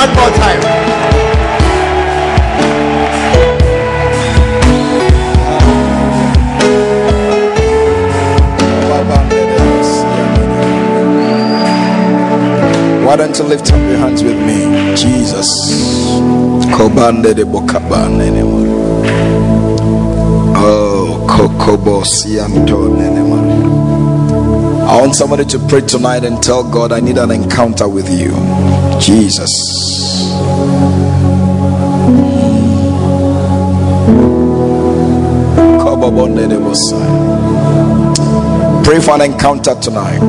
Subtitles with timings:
[0.00, 0.60] one more time.
[13.04, 14.94] Why don't you lift up your hands with me?
[14.96, 15.48] Jesus.
[20.62, 21.26] Oh.
[24.88, 28.30] I want somebody to pray tonight and tell God, I need an encounter with you.
[29.00, 29.50] Jesus.
[38.84, 40.20] Pray for an encounter tonight.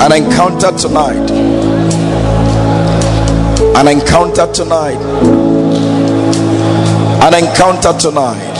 [0.00, 1.30] An encounter tonight.
[3.76, 5.63] An encounter tonight.
[7.24, 8.58] An encounter tonight.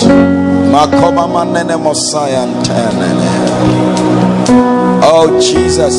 [5.06, 5.96] Oh Jesus.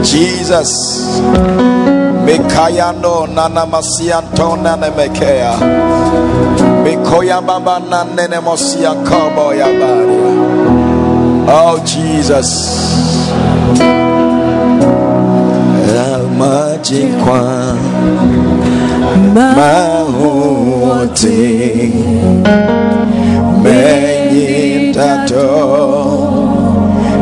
[0.00, 0.70] Jesus.
[2.24, 5.58] Mikayano nana masianto nane mekea.
[6.82, 10.18] Mikoya baba nane mosia kobo ya bari.
[11.48, 12.82] Oh Jesus.
[16.38, 17.76] Majikwa
[19.56, 21.42] Mahote
[23.62, 25.50] Menyi tato.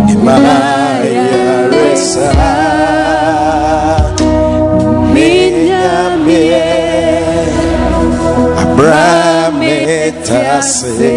[0.08, 2.30] Imaya resa
[5.14, 6.46] Minyame
[8.62, 11.16] Abrame tase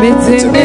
[0.00, 0.64] Meteme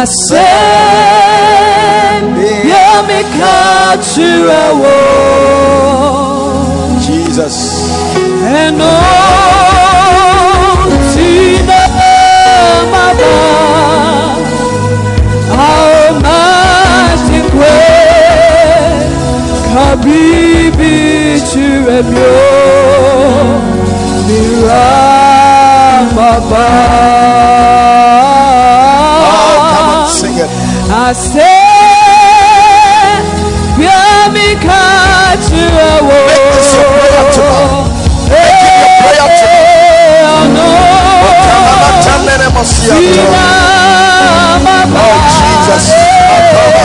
[0.02, 0.40] asem
[2.72, 4.96] yamikachirewo
[7.06, 7.58] Jesus.
[8.42, 9.69] And all
[25.70, 26.66] Miramaba
[29.26, 30.50] Oh come on sing it
[30.92, 31.42] I said,
[33.78, 34.82] Yamika
[35.38, 36.18] Chirawo.
[36.26, 37.86] Make this your prayer tonight.
[38.26, 39.70] Make it your prayer
[41.82, 43.22] Matanene mosiato.
[44.10, 44.66] Oh,
[44.98, 46.84] oh Jesus oh, Makoba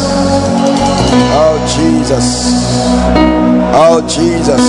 [1.13, 2.47] Oh Jesus.
[3.73, 4.61] Oh Jesus.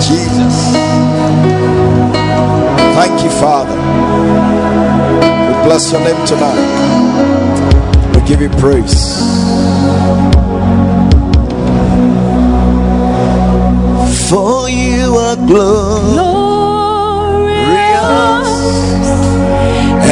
[0.00, 0.54] Jesus.
[2.94, 3.76] Thank you, Father.
[5.46, 8.14] We bless your name tonight.
[8.14, 9.18] We give you praise.
[14.28, 15.88] for you are glorious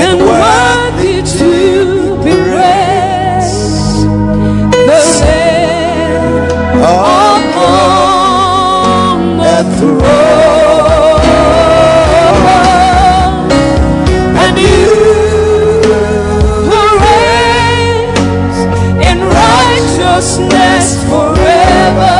[0.03, 4.09] and worthy to be praised.
[4.89, 6.81] The Lamb
[7.53, 7.87] upon
[9.37, 11.21] the throne,
[14.45, 14.93] and you
[19.09, 22.16] in righteousness forever.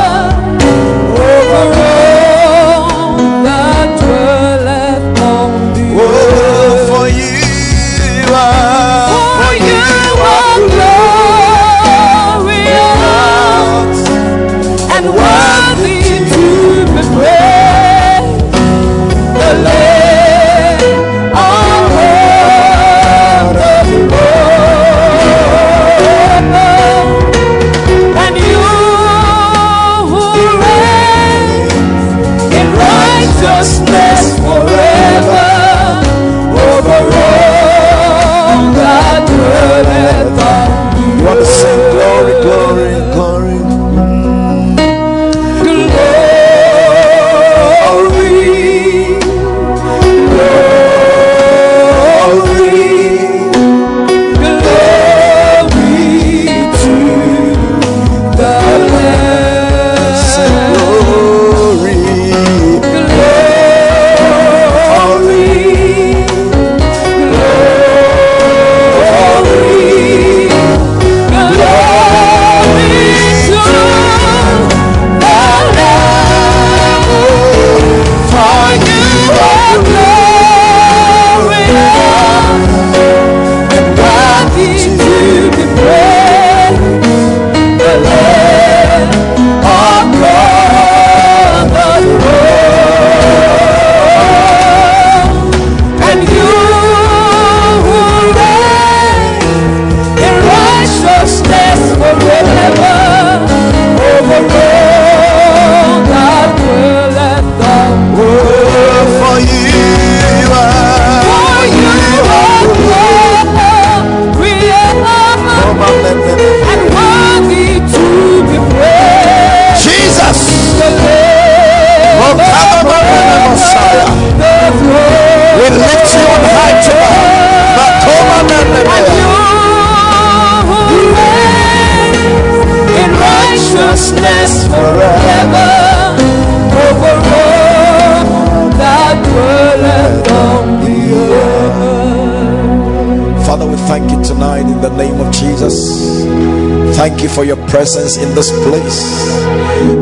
[147.37, 149.05] for your presence in this place.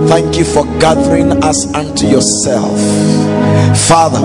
[0.08, 2.80] Thank you for gathering us unto yourself.
[3.90, 4.24] Father,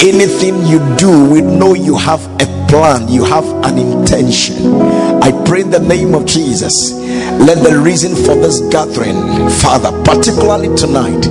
[0.00, 4.80] anything you do, we know you have a plan, you have an intention.
[5.20, 6.92] I pray in the name of Jesus.
[6.92, 11.26] Let the reason for this gathering, Father, particularly tonight,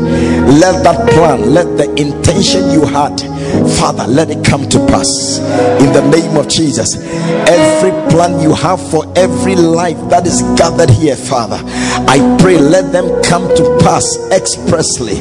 [0.60, 3.22] let that plan, let the intention you had
[3.78, 5.40] Father, let it come to pass
[5.80, 6.96] in the name of Jesus.
[7.48, 11.62] Every plan you have for every life that is gathered here, Father,
[12.08, 15.18] I pray let them come to pass expressly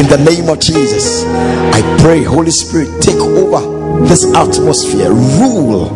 [0.00, 1.24] in the name of Jesus.
[1.24, 5.88] I pray, Holy Spirit, take over this atmosphere, rule,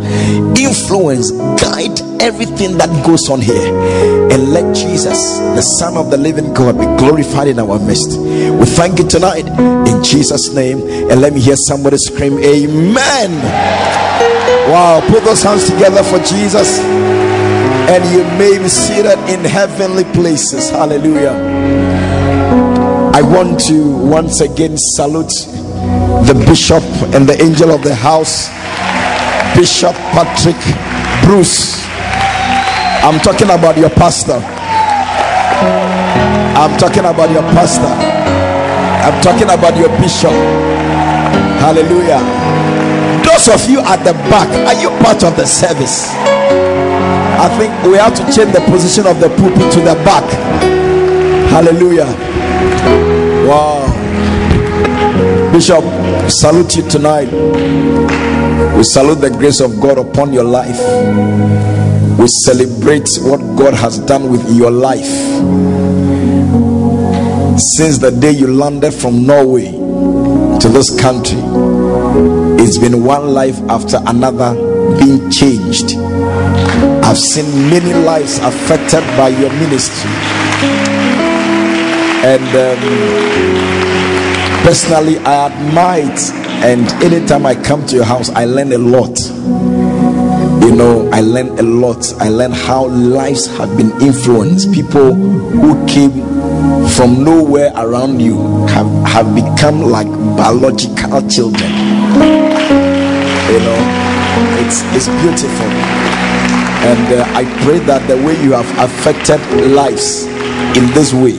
[0.57, 3.75] influence, guide everything that goes on here,
[4.31, 8.19] and let Jesus, the Son of the living God, be glorified in our midst.
[8.49, 10.81] We thank you tonight in Jesus' name,
[11.11, 13.31] and let me hear somebody scream, Amen.
[14.71, 20.71] Wow, put those hands together for Jesus, and you may be seated in heavenly places.
[20.71, 21.33] Hallelujah.
[23.13, 25.35] I want to once again salute
[26.25, 26.83] the bishop
[27.15, 28.49] and the angel of the house,
[29.55, 30.57] Bishop Patrick
[31.25, 31.85] Bruce.
[33.05, 34.41] I'm talking about your pastor.
[36.57, 38.20] I'm talking about your pastor.
[39.01, 40.33] I'm talking about your bishop.
[41.61, 42.21] Hallelujah.
[43.25, 46.11] Those of you at the back, are you part of the service?
[47.41, 50.25] I think we have to change the position of the pulpit to the back.
[51.51, 52.07] Hallelujah.
[53.49, 53.87] Wow.
[55.53, 55.83] Bishop,
[56.31, 57.31] salute you tonight.
[58.77, 60.79] We salute the grace of God upon your life.
[62.19, 65.09] We celebrate what God has done with your life.
[67.61, 71.39] Since the day you landed from Norway to this country,
[72.59, 74.55] it's been one life after another
[74.99, 75.95] being changed.
[77.05, 80.11] I've seen many lives affected by your ministry.
[82.25, 84.01] And um,
[84.63, 86.21] personally i admire it
[86.63, 89.19] and anytime i come to your house i learn a lot
[90.63, 95.87] you know i learn a lot i learn how lives have been influenced people who
[95.87, 96.30] came
[96.97, 101.71] from nowhere around you have, have become like biological children
[103.51, 103.79] you know
[104.63, 105.71] it's it's beautiful
[106.87, 109.41] and uh, i pray that the way you have affected
[109.71, 110.25] lives
[110.77, 111.39] in this way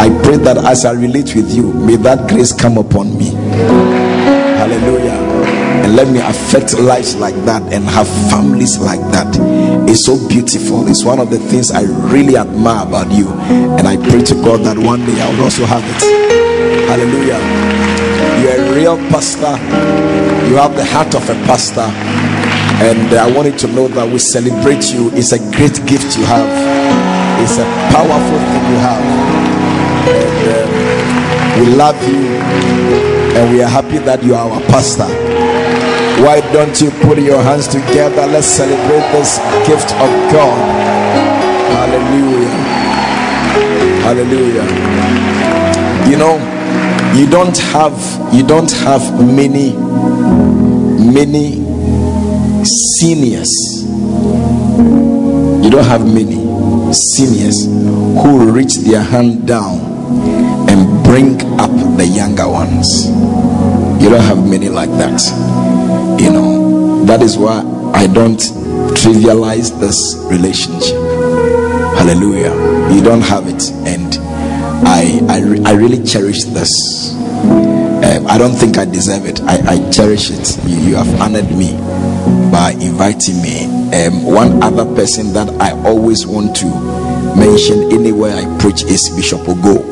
[0.00, 3.99] I pray that as I relate with you, may that grace come upon me.
[5.90, 9.26] And let me affect lives like that and have families like that.
[9.90, 10.86] It's so beautiful.
[10.86, 13.28] It's one of the things I really admire about you.
[13.74, 15.98] And I pray to God that one day I will also have it.
[16.86, 17.42] Hallelujah.
[18.38, 19.58] You're a real pastor.
[20.46, 21.90] You have the heart of a pastor.
[22.86, 25.10] And I wanted to know that we celebrate you.
[25.14, 26.46] It's a great gift you have.
[27.42, 29.30] It's a powerful thing you have
[30.06, 32.38] uh, we love you
[33.36, 35.29] and we are happy that you are our pastor.
[36.22, 38.26] Why don't you put your hands together?
[38.26, 40.58] Let's celebrate this gift of God.
[41.72, 42.50] Hallelujah.
[44.04, 44.66] Hallelujah.
[46.10, 46.36] You know,
[47.16, 47.96] you don't have
[48.34, 49.72] you don't have many
[51.10, 51.54] many
[52.64, 53.82] seniors.
[55.64, 59.80] You don't have many seniors who reach their hand down
[60.68, 63.06] and bring up the younger ones.
[64.02, 65.49] You don't have many like that.
[67.10, 67.58] That is why
[67.92, 68.38] I don't
[68.94, 69.98] trivialize this
[70.30, 70.94] relationship.
[71.98, 72.54] Hallelujah.
[72.94, 74.14] You don't have it, and
[74.86, 76.70] I I, re- I really cherish this.
[77.18, 79.40] Um, I don't think I deserve it.
[79.42, 80.56] I, I cherish it.
[80.64, 81.72] You, you have honored me
[82.52, 83.64] by inviting me.
[83.92, 86.66] Um, one other person that I always want to
[87.34, 89.82] mention anywhere I preach is Bishop Ogo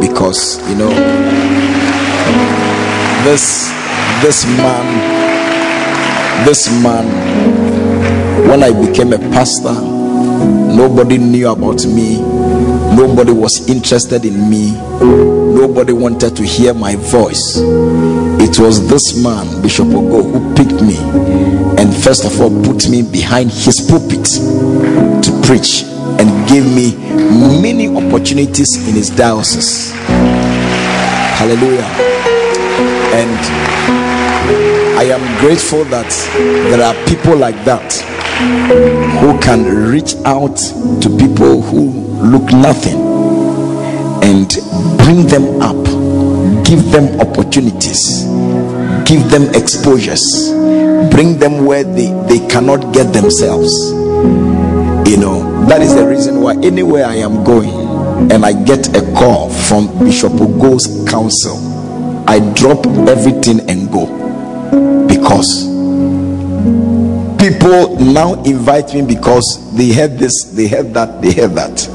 [0.00, 0.90] because you know
[3.22, 3.70] this
[4.20, 5.21] this man
[6.46, 7.06] this man
[8.48, 9.74] when i became a pastor
[10.74, 12.20] nobody knew about me
[12.96, 14.72] nobody was interested in me
[15.54, 20.96] nobody wanted to hear my voice it was this man bishop ogo who picked me
[21.80, 24.24] and first of all put me behind his pulpit
[25.22, 25.84] to preach
[26.18, 26.94] and gave me
[27.60, 29.92] many opportunities in his diocese.
[31.38, 31.88] Hallelujah.
[33.14, 34.01] And
[35.02, 36.08] I am grateful that
[36.70, 37.92] there are people like that
[39.18, 40.54] who can reach out
[41.02, 41.90] to people who
[42.22, 42.94] look nothing
[44.22, 44.46] and
[44.98, 45.74] bring them up,
[46.64, 48.22] give them opportunities,
[49.04, 50.22] give them exposures,
[51.10, 53.74] bring them where they, they cannot get themselves.
[55.10, 59.02] You know, that is the reason why anywhere I am going, and I get a
[59.14, 61.72] call from Bishop Ogo's council,
[62.28, 63.61] I drop everything
[67.42, 71.88] people now invite me because they heard this, they heard that, they heard that.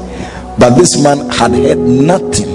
[0.58, 2.48] But this man had heard nothing.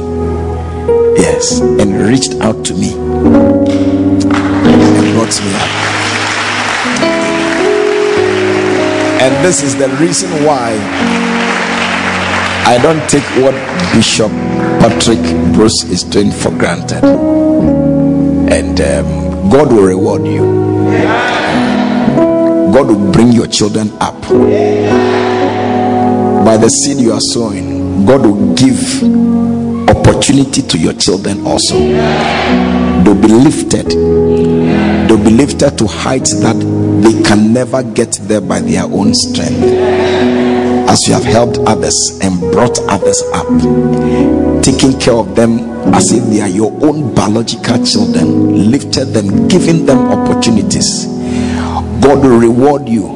[1.15, 4.19] Yes, and reached out to me and
[5.13, 5.69] brought me up.
[9.21, 10.73] And this is the reason why
[12.65, 13.53] I don't take what
[13.93, 14.31] Bishop
[14.81, 15.21] Patrick
[15.53, 17.03] Bruce is doing for granted.
[18.51, 20.62] And um, God will reward you.
[22.73, 24.19] God will bring your children up.
[26.43, 29.03] By the seed you are sowing, God will give
[29.89, 31.75] opportunity to your children also.
[31.77, 33.91] They'll be lifted.
[33.91, 36.55] They'll be lifted to heights that
[37.03, 40.02] they can never get there by their own strength.
[40.93, 43.47] As you have helped others and brought others up,
[44.61, 45.57] taking care of them
[45.91, 51.07] as if they are your own biological children, lifted them, giving them opportunities.
[51.99, 53.07] God will reward you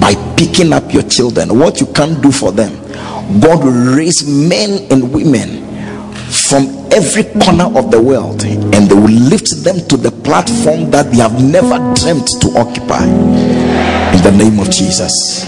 [0.00, 1.58] by picking up your children.
[1.58, 2.70] What you can't do for them,
[3.40, 5.64] God will raise men and women
[6.30, 11.10] from every corner of the world and they will lift them to the platform that
[11.10, 13.73] they have never dreamt to occupy
[14.24, 15.44] the name of jesus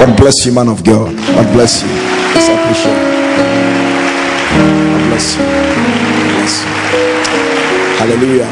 [0.00, 1.88] god bless you man of god god bless you
[2.34, 3.04] it's appreciated
[4.90, 5.44] god bless you
[6.34, 6.70] bless you
[8.00, 8.50] hallelujah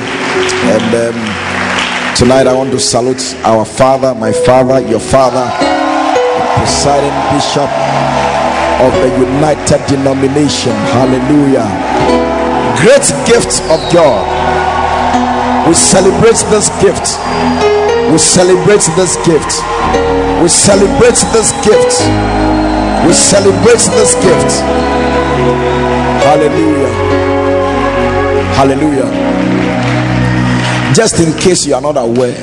[0.77, 7.17] and um, tonight i want to salute our father my father your father the presiding
[7.35, 7.71] bishop
[8.83, 10.73] of the United Denomination.
[10.91, 11.69] Hallelujah.
[12.83, 14.27] Great gift of God.
[15.69, 17.72] We celebrate this gift.
[18.13, 19.57] We celebrate this gift.
[20.43, 22.05] We celebrate this gift.
[23.07, 24.61] We celebrate this gift.
[26.23, 26.93] Hallelujah.
[28.55, 29.09] Hallelujah.
[30.95, 32.37] Just in case you are not aware,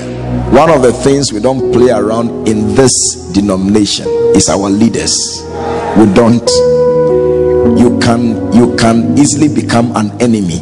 [0.52, 5.44] one of the things we don't play around in this denomination is our leaders
[5.98, 6.50] we don't
[7.80, 10.60] you can you can easily become an enemy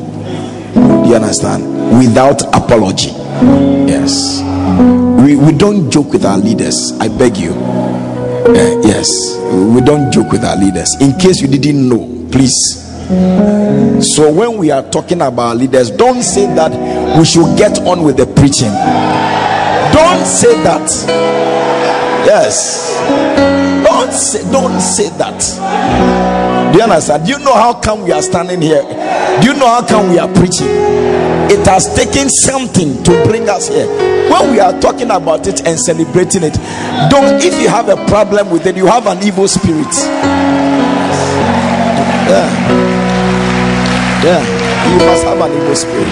[1.08, 1.64] you understand
[2.00, 3.12] without apology
[3.88, 4.42] yes
[5.24, 9.38] we, we don't joke with our leaders i beg you uh, yes
[9.74, 12.84] we don't joke with our leaders in case you didn't know please
[14.14, 16.72] so when we are talking about leaders don't say that
[17.18, 18.72] we should get on with the preaching
[19.94, 20.88] don't say that
[22.26, 22.88] yes
[23.84, 25.40] don't say, don't say that.
[26.72, 27.26] Do you understand?
[27.26, 28.82] Do you know how come we are standing here?
[29.42, 30.68] Do you know how come we are preaching?
[31.50, 33.88] It has taken something to bring us here.
[34.30, 36.54] When we are talking about it and celebrating it,
[37.10, 39.88] don't if you have a problem with it, you have an evil spirit.
[42.28, 42.50] Yeah.
[44.24, 44.44] Yeah.
[44.92, 46.10] You must have an evil spirit.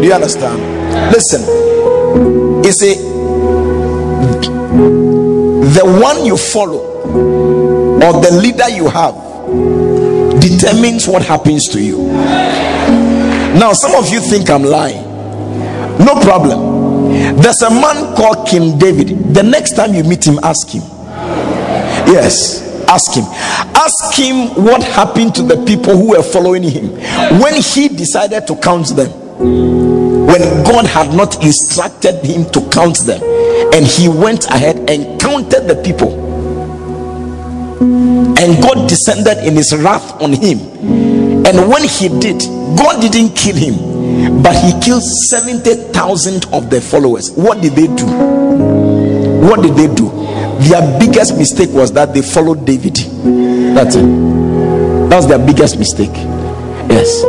[0.00, 0.60] Do you understand?
[1.10, 1.42] Listen.
[2.64, 2.94] You see,
[5.74, 6.82] the one you follow
[7.96, 9.14] or the leader you have
[10.40, 12.10] determines what happens to you.
[13.54, 15.02] Now, some of you think I'm lying.
[15.98, 17.38] No problem.
[17.40, 19.34] There's a man called King David.
[19.34, 20.82] The next time you meet him, ask him.
[22.06, 23.24] Yes, ask him.
[23.74, 26.90] Ask him what happened to the people who were following him
[27.40, 29.10] when he decided to count them.
[29.38, 33.22] When God had not instructed him to count them
[33.74, 36.24] and he went ahead and counted the people
[38.38, 40.58] and god descended in his wrath on him
[41.46, 42.40] and when he did
[42.76, 47.30] god didn't kill him but he killed 70,000 of their followers.
[47.32, 48.06] What did they do?
[48.06, 50.10] What did they do?
[50.68, 52.96] Their biggest mistake was that they followed david.
[53.74, 54.04] That's it.
[55.10, 56.14] That's their biggest mistake.
[56.14, 57.20] Yes.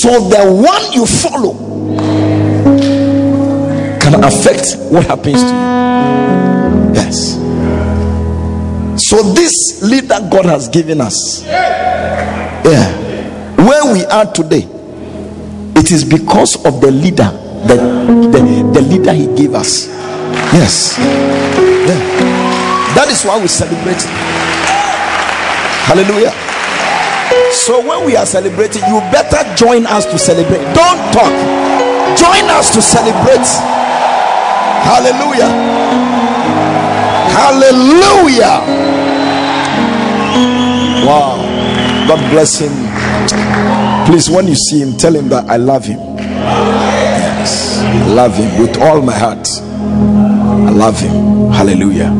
[0.00, 1.54] So the one you follow
[4.00, 6.94] can affect what happens to you.
[6.94, 7.36] Yes.
[9.08, 12.95] So, this leader God has given us, yeah,
[13.66, 14.66] where we are today,
[15.76, 17.28] it is because of the leader,
[17.66, 17.76] the,
[18.30, 19.88] the, the leader He gave us.
[20.54, 20.96] Yes.
[20.98, 21.98] Yeah.
[22.94, 24.00] That is why we celebrate.
[25.86, 26.32] Hallelujah.
[27.52, 30.62] So when we are celebrating, you better join us to celebrate.
[30.74, 31.34] Don't talk.
[32.16, 33.46] Join us to celebrate.
[34.86, 35.50] Hallelujah.
[37.34, 38.62] Hallelujah.
[41.06, 41.42] Wow.
[42.08, 42.85] God bless him.
[44.06, 45.98] Please, when you see him, tell him that I love him.
[46.16, 47.78] Yes.
[47.78, 49.48] I love him with all my heart.
[49.60, 51.50] I love him.
[51.52, 52.10] Hallelujah.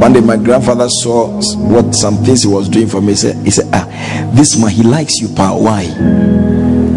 [0.00, 3.08] One day, my grandfather saw what some things he was doing for me.
[3.08, 3.84] He said, he said ah,
[4.34, 5.54] This man, he likes you, pa.
[5.56, 5.82] Why?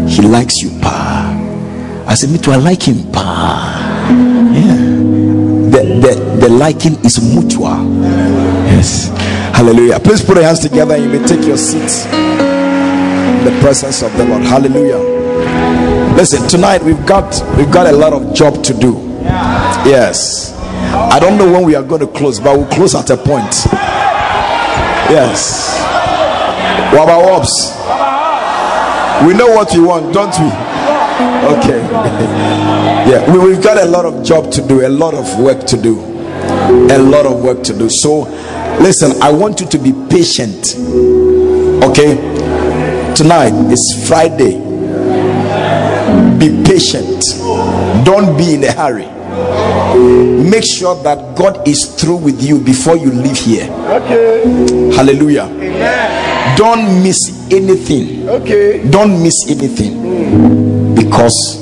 [0.08, 1.30] He likes you, pa.
[2.06, 4.08] I said, Me too, I like him, pa.
[4.54, 4.74] Yeah.
[5.70, 7.84] The, the, the liking is mutual.
[8.66, 9.10] Yes.
[9.54, 10.00] Hallelujah.
[10.00, 14.12] Please put your hands together and you may take your seats in the presence of
[14.16, 14.42] the Lord.
[14.42, 14.98] Hallelujah.
[16.16, 18.94] Listen, tonight we've got we've got a lot of job to do.
[19.86, 20.52] Yes.
[21.12, 23.54] I don't know when we are going to close, but we'll close at a point.
[25.08, 25.78] Yes.
[26.90, 27.70] Waba Wops.
[29.24, 30.46] We know what we want, don't we?
[31.58, 31.80] Okay.
[33.08, 35.80] yeah, we, we've got a lot of job to do, a lot of work to
[35.80, 36.00] do.
[36.90, 37.88] A lot of work to do.
[37.88, 38.26] So,
[38.80, 40.74] listen, I want you to be patient.
[41.84, 42.16] Okay?
[43.14, 44.58] Tonight is Friday.
[46.38, 47.24] Be patient.
[48.04, 49.14] Don't be in a hurry
[50.54, 53.70] make sure that God is through with you before you leave here.
[53.70, 54.94] Okay.
[54.94, 55.44] Hallelujah.
[55.44, 56.56] Amen.
[56.56, 58.28] Don't miss anything.
[58.28, 58.88] Okay.
[58.88, 59.92] Don't miss anything.
[59.94, 60.94] Mm.
[60.94, 61.58] Because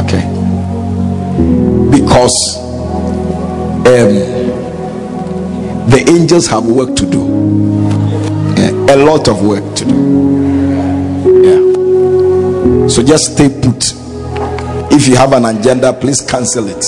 [0.00, 0.24] okay.
[1.90, 2.36] Because
[3.86, 4.14] um
[5.90, 7.20] the angels have work to do.
[8.56, 9.96] Yeah, a lot of work to do.
[11.42, 12.88] Yeah.
[12.88, 13.94] So just stay put
[14.92, 16.84] if you have an agenda please cancel it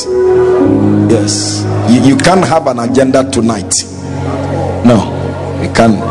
[1.10, 3.72] yes you, you can't have an agenda tonight
[4.84, 4.98] no
[5.62, 6.02] you can't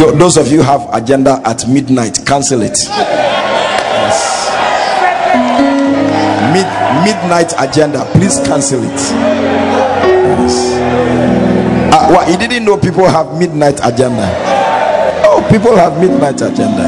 [0.00, 2.78] Th- those of you have agenda at midnight cancel it
[7.04, 8.90] midnight agenda please cancel it
[10.38, 10.54] yes.
[11.92, 14.26] uh, what, you didn't know people have midnight agenda
[15.24, 16.82] oh people have midnight agenda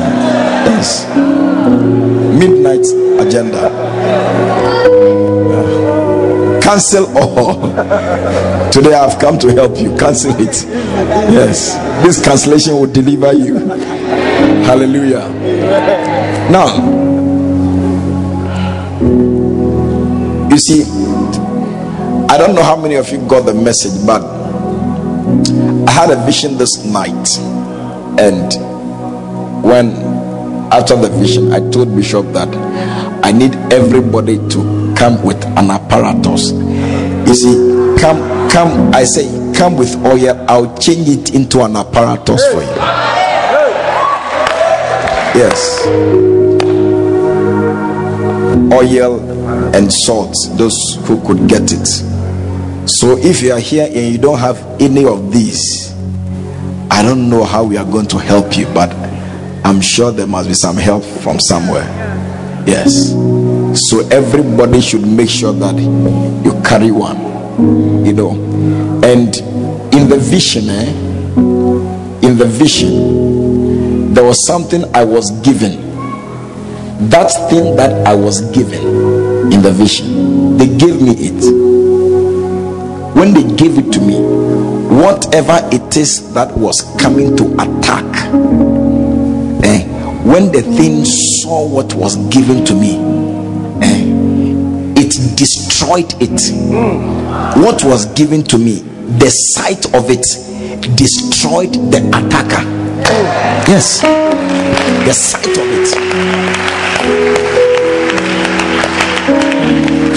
[0.66, 1.06] yes
[2.40, 2.86] midnight
[3.20, 3.68] agenda.
[6.62, 7.60] Cancel all.
[8.72, 9.96] Today I've come to help you.
[9.96, 10.64] Cancel it.
[11.32, 11.74] Yes.
[12.04, 13.58] This cancellation will deliver you.
[14.64, 15.28] Hallelujah.
[16.50, 17.09] Now,
[20.60, 20.82] see,
[22.28, 24.22] I don't know how many of you got the message, but
[25.88, 27.38] I had a vision this night.
[28.20, 28.52] And
[29.64, 29.90] when
[30.72, 32.48] after the vision, I told Bishop that
[33.24, 36.52] I need everybody to come with an apparatus.
[36.52, 42.46] You see, come, come, I say, come with oil, I'll change it into an apparatus
[42.52, 42.76] for you.
[45.32, 45.86] Yes.
[48.72, 49.29] Oil
[49.74, 51.86] and salt, those who could get it.
[52.88, 55.94] So if you are here and you don't have any of these,
[56.90, 58.90] I don't know how we are going to help you, but
[59.64, 61.84] I'm sure there must be some help from somewhere.
[62.66, 63.10] Yes.
[63.90, 68.04] So everybody should make sure that you carry one.
[68.04, 68.32] You know.
[69.04, 69.36] And
[69.94, 70.90] in the vision, eh?
[72.26, 75.88] In the vision, there was something I was given.
[77.08, 79.09] That thing that I was given
[79.52, 81.42] in the vision, they gave me it.
[83.16, 84.18] When they gave it to me,
[84.90, 88.04] whatever it is that was coming to attack
[89.64, 89.84] eh,
[90.24, 92.96] when the thing saw what was given to me
[93.82, 96.40] eh, it destroyed it.
[97.62, 98.80] What was given to me
[99.18, 100.26] the sight of it
[100.96, 102.62] destroyed the attacker.
[103.70, 104.00] Yes
[105.04, 107.39] the sight of it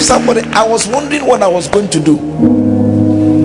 [0.00, 2.18] somebody i was wondering what i was going to do.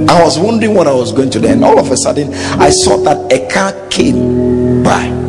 [0.09, 1.47] I was wondering what i was going to do.
[1.47, 5.19] And all of a sudden i saw that a car came by.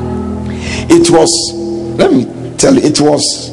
[0.93, 1.31] It was,
[1.99, 2.25] let me
[2.57, 3.51] tell you, it was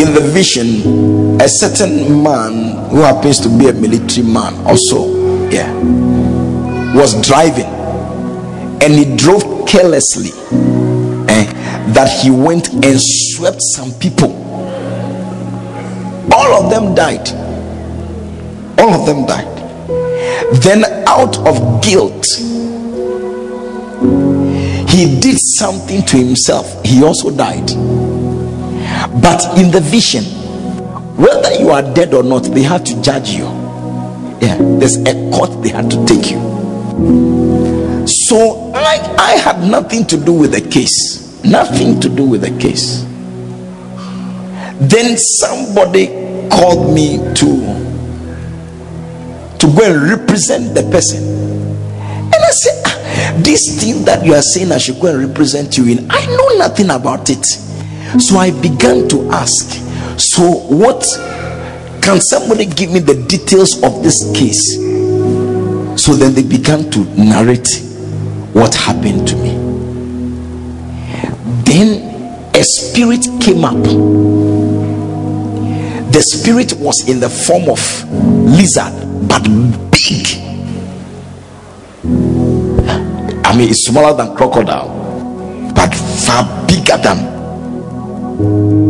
[0.00, 5.70] in the vision a certain man who happens to be a military man also, yeah,
[6.94, 7.66] was driving.
[8.82, 10.30] And he drove carelessly
[11.28, 11.52] eh,
[11.92, 14.39] that he went and swept some people.
[16.70, 17.28] Them died.
[18.78, 19.46] All of them died.
[20.62, 22.24] Then, out of guilt,
[24.88, 27.66] he did something to himself, he also died.
[29.22, 30.24] But in the vision,
[31.16, 33.44] whether you are dead or not, they had to judge you.
[34.40, 36.38] Yeah, there's a court they had to take you.
[38.06, 42.56] So I, I had nothing to do with the case, nothing to do with the
[42.58, 43.02] case.
[44.80, 46.19] Then somebody
[46.50, 47.48] called me to
[49.58, 52.96] to go and represent the person, and I said, ah,
[53.42, 56.58] this thing that you are saying I should go and represent you in, I know
[56.58, 57.44] nothing about it.
[58.20, 59.70] So I began to ask,
[60.18, 61.04] so what
[62.02, 64.74] Can somebody give me the details of this case?
[66.02, 67.68] So then they began to narrate
[68.52, 69.50] what happened to me.
[71.62, 73.76] Then a spirit came up.
[76.12, 78.92] The spirit was in the form of lizard,
[79.28, 79.42] but
[79.90, 80.26] big.
[83.44, 84.88] I mean, it's smaller than crocodile,
[85.74, 87.18] but far bigger than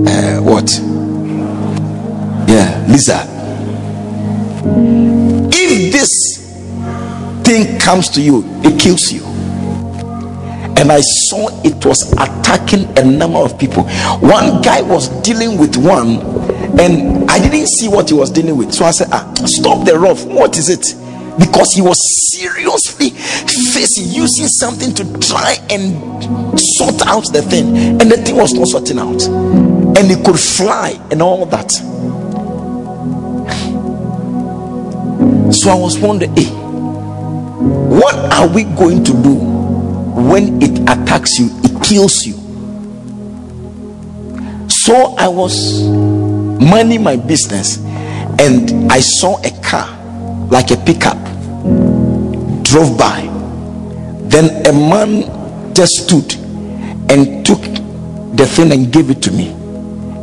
[0.07, 0.71] uh, what?
[2.49, 3.27] Yeah, lizard.
[5.53, 6.41] If this
[7.45, 9.25] thing comes to you, it kills you.
[10.77, 13.85] And I saw it was attacking a number of people.
[14.21, 16.19] One guy was dealing with one,
[16.79, 18.73] and I didn't see what he was dealing with.
[18.73, 20.25] So I said, ah, Stop the rough.
[20.27, 20.85] What is it?
[21.39, 21.99] Because he was
[22.33, 28.53] seriously facing using something to try and sort out the thing, and the thing was
[28.53, 31.71] not sorting out, and he could fly and all that.
[35.55, 41.49] So I was wondering, hey, what are we going to do when it attacks you?
[41.65, 42.35] It kills you.
[44.69, 46.30] So I was
[46.71, 47.79] minding my business
[48.39, 49.89] and I saw a car
[50.49, 51.19] like a pickup
[52.65, 53.29] drove by.
[54.29, 56.35] Then a man just stood
[57.11, 57.61] and took
[58.37, 59.49] the thing and gave it to me.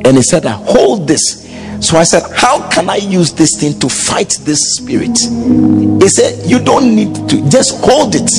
[0.05, 1.47] And he said, I Hold this
[1.79, 5.17] so I said, How can I use this thing to fight this spirit?
[5.19, 8.29] He said, You don't need to just hold it.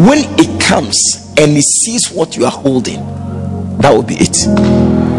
[0.00, 3.00] When it comes and it sees what you are holding,
[3.78, 5.09] that will be it.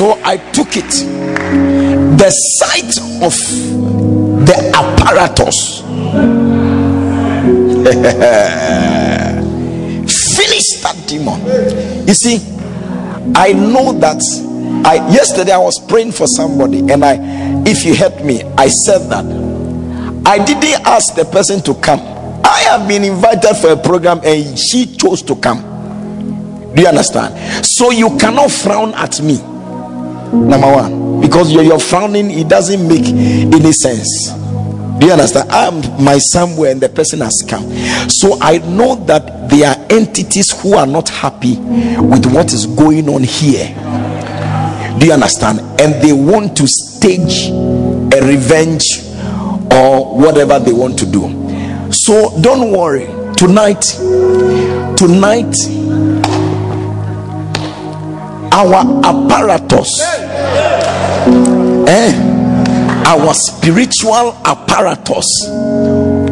[0.00, 0.88] So I took it.
[2.16, 3.36] The sight of
[4.46, 5.80] the apparatus
[10.36, 11.38] Finish that demon.
[12.08, 12.36] You see,
[13.36, 14.22] I know that
[14.86, 17.18] I yesterday I was praying for somebody, and I
[17.66, 19.26] if you help me, I said that
[20.24, 22.00] I didn't ask the person to come.
[22.42, 25.60] I have been invited for a program and she chose to come.
[26.74, 27.66] Do you understand?
[27.66, 29.49] So you cannot frown at me.
[30.32, 34.30] Number one, because you're, you're frowning, it doesn't make any sense.
[35.00, 35.50] Do you understand?
[35.50, 37.64] I'm my somewhere and the person has come.
[38.10, 43.08] So I know that there are entities who are not happy with what is going
[43.08, 43.68] on here.
[44.98, 45.60] Do you understand?
[45.80, 49.00] And they want to stage a revenge
[49.72, 51.92] or whatever they want to do.
[51.92, 53.06] So don't worry.
[53.36, 53.80] Tonight,
[54.96, 55.56] tonight,
[58.52, 60.19] our apparatus.
[61.88, 62.30] Eh?
[63.10, 65.26] our spiritual apparatus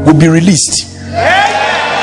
[0.07, 0.95] will be released.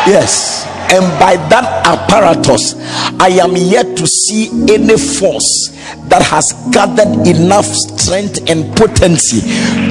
[0.05, 0.67] Yes.
[0.91, 2.75] And by that apparatus,
[3.19, 5.71] I am yet to see any force
[6.09, 9.41] that has gathered enough strength and potency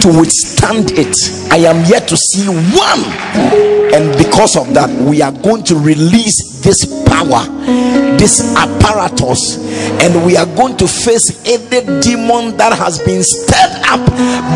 [0.01, 1.17] to withstand it.
[1.51, 3.05] I am yet to see one.
[3.95, 7.43] And because of that, we are going to release this power,
[8.19, 9.59] this apparatus,
[10.03, 14.05] and we are going to face any demon that has been stirred up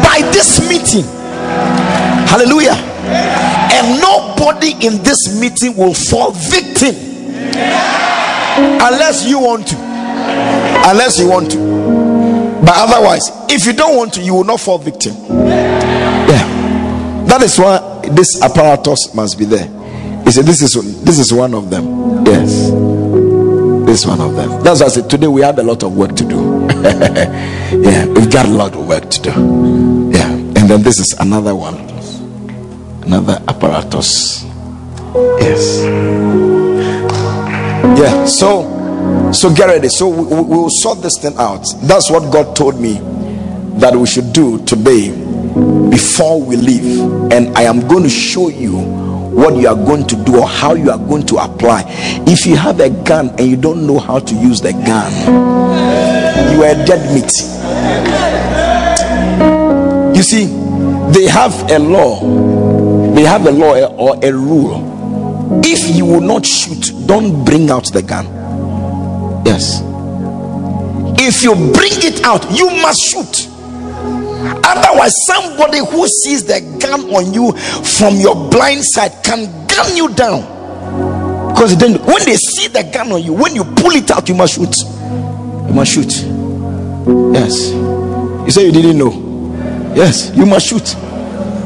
[0.02, 1.04] by this meeting.
[2.28, 2.76] Hallelujah.
[3.72, 6.94] And nobody in this meeting will fall victim.
[8.80, 9.76] Unless you want to.
[9.76, 11.58] Unless you want to.
[12.64, 15.14] But otherwise if you don't want to you will not fall victim.
[15.28, 17.24] Yeah.
[17.28, 19.66] That is why this apparatus must be there.
[20.24, 22.26] He said this is this is one of them.
[22.26, 22.87] Yes
[23.88, 26.14] this one of them that's why i said today we have a lot of work
[26.14, 26.68] to do
[27.82, 29.30] yeah we've got a lot of work to do
[30.12, 31.76] yeah and then this is another one
[33.04, 34.44] another apparatus
[35.40, 35.82] yes
[37.98, 38.78] yeah so
[39.32, 39.88] so get ready.
[39.88, 41.64] So we, we will sort this thing out.
[41.82, 42.94] That's what God told me
[43.78, 45.10] that we should do today
[45.90, 47.00] before we leave.
[47.32, 49.07] And I am going to show you
[49.38, 51.84] what you are going to do or how you are going to apply.
[52.26, 55.12] If you have a gun and you don't know how to use the gun,
[56.52, 57.32] you are dead meat.
[60.16, 60.46] You see,
[61.12, 65.62] they have a law, they have a law or a rule.
[65.64, 68.26] If you will not shoot, don't bring out the gun.
[69.46, 69.82] Yes.
[71.20, 73.48] If you bring it out, you must shoot.
[74.64, 77.52] Otherwise, somebody who sees the gun on you
[77.98, 80.42] from your blind side can gun you down.
[81.52, 84.34] Because then, when they see the gun on you, when you pull it out, you
[84.34, 84.76] must shoot.
[85.68, 86.12] You must shoot.
[87.34, 87.70] Yes.
[87.70, 89.92] You say you didn't know.
[89.94, 90.86] Yes, you must shoot.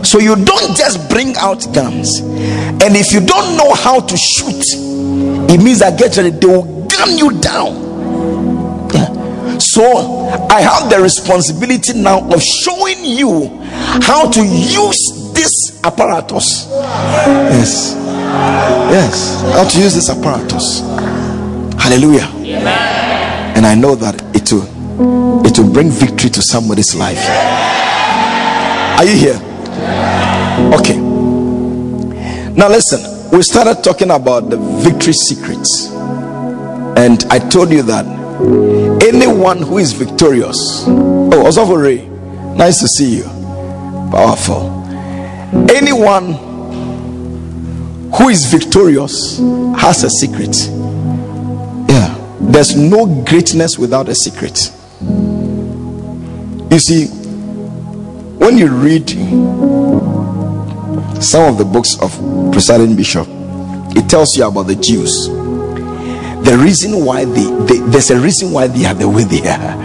[0.04, 2.20] So you don't just bring out guns.
[2.20, 4.64] And if you don't know how to shoot,
[5.50, 7.91] it means that get ready, they will gun you down.
[9.62, 13.48] So I have the responsibility now of showing you
[14.02, 16.66] how to use this apparatus.
[16.68, 17.94] Yes.
[18.90, 19.40] Yes.
[19.52, 20.80] How to use this apparatus.
[21.80, 22.28] Hallelujah.
[23.54, 24.66] And I know that it will
[25.46, 27.24] it will bring victory to somebody's life.
[28.98, 29.40] Are you here?
[30.74, 30.98] Okay.
[32.56, 33.30] Now listen.
[33.30, 35.88] We started talking about the victory secrets.
[36.96, 38.04] And I told you that
[39.02, 40.84] anyone who is victorious.
[40.86, 42.06] Oh, Osofo Ray,
[42.56, 43.24] nice to see you.
[44.10, 44.70] Powerful.
[45.70, 46.34] Anyone
[48.14, 49.38] who is victorious
[49.78, 50.56] has a secret.
[51.88, 52.18] Yeah.
[52.40, 54.70] There's no greatness without a secret.
[56.70, 57.06] You see,
[58.38, 59.08] when you read
[61.22, 62.12] some of the books of
[62.52, 63.26] presiding bishop,
[63.94, 65.28] it tells you about the Jews.
[66.44, 69.76] The reason why they, they there's a reason why they are the way they are.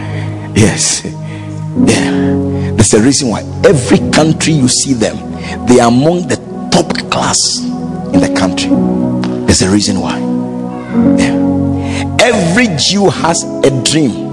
[0.56, 1.06] Yes.
[1.06, 2.72] Yeah.
[2.76, 5.18] There's a reason why every country you see them,
[5.68, 6.38] they are among the
[6.72, 7.60] top class
[8.14, 8.70] in the country.
[9.46, 10.18] There's a reason why.
[11.18, 11.36] Yeah.
[12.22, 14.28] Every Jew has a dream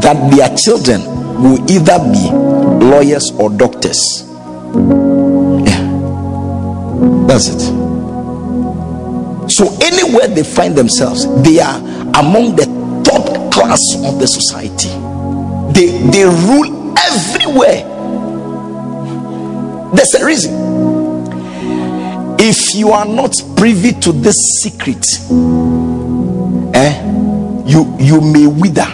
[0.00, 1.02] that their children
[1.42, 2.30] will either be
[2.86, 4.24] lawyers or doctors.
[5.66, 5.86] Yeah.
[7.26, 7.79] That's it.
[9.60, 11.76] So anywhere they find themselves, they are
[12.18, 12.64] among the
[13.04, 14.88] top class of the society.
[15.74, 17.84] They they rule everywhere.
[19.94, 20.54] There's a reason.
[22.40, 25.04] If you are not privy to this secret,
[26.74, 27.04] eh,
[27.66, 28.88] you you may wither.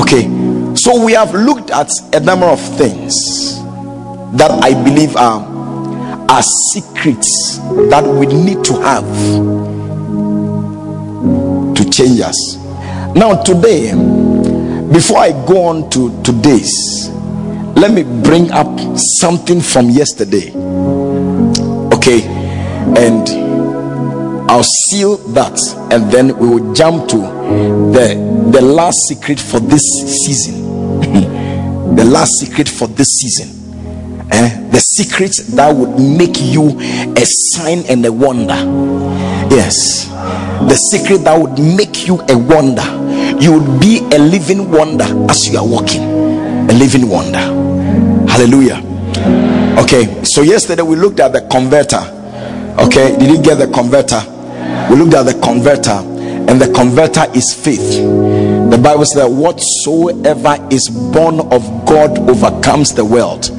[0.00, 3.58] Okay, so we have looked at a number of things
[4.38, 5.51] that I believe are
[6.32, 7.58] are secrets
[7.90, 9.04] that we need to have
[11.76, 12.56] to change us.
[13.14, 13.92] Now, today,
[14.90, 17.10] before I go on to today's,
[17.76, 20.52] let me bring up something from yesterday.
[21.94, 22.22] Okay,
[22.96, 23.28] and
[24.50, 25.58] I'll seal that,
[25.92, 27.18] and then we will jump to
[27.92, 29.82] the the last secret for this
[30.24, 30.62] season.
[31.94, 33.62] the last secret for this season
[34.32, 36.78] eh, the secret that would make you
[37.14, 38.54] a sign and a wonder.
[39.54, 40.06] Yes.
[40.08, 42.82] The secret that would make you a wonder.
[43.38, 46.02] You would be a living wonder as you are walking.
[46.02, 47.38] A living wonder.
[48.30, 48.80] Hallelujah.
[49.78, 52.00] Okay so yesterday we looked at the converter.
[52.82, 54.22] Okay did you get the converter?
[54.90, 56.00] We looked at the converter
[56.50, 58.00] and the converter is faith
[58.72, 63.50] the bible says that whatsoever is born of god overcomes the world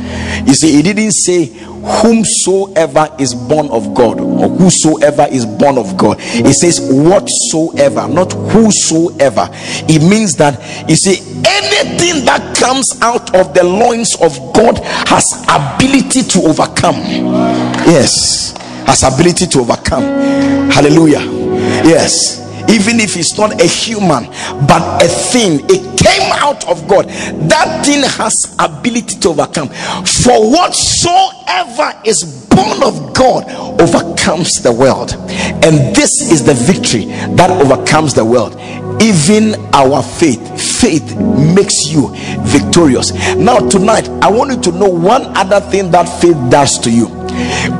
[0.45, 1.45] you see, he didn't say
[1.83, 6.17] whomsoever is born of God or whosoever is born of God.
[6.19, 9.49] It says whatsoever, not whosoever.
[9.51, 15.25] It means that you see anything that comes out of the loins of God has
[15.49, 16.95] ability to overcome.
[17.85, 18.53] Yes,
[18.85, 20.03] has ability to overcome.
[20.71, 21.21] Hallelujah.
[21.83, 24.25] Yes even if it's not a human
[24.67, 25.59] but a thing.
[25.69, 27.07] It came out of god.
[27.49, 29.69] That thing has ability to overcome.
[29.69, 33.49] For whatsoever is born of god
[33.79, 35.13] overcomes the world.
[35.63, 38.59] And this is the victory that overcomes the world.
[39.01, 41.15] Even our faith faith
[41.55, 43.13] makes you victorious.
[43.37, 47.07] Now tonight i want you to know one other thing that faith does to you.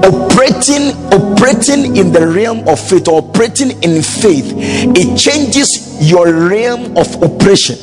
[0.08, 4.54] Operating operating in the realm of faith operating in faith
[4.96, 7.76] it changes your realm of operation.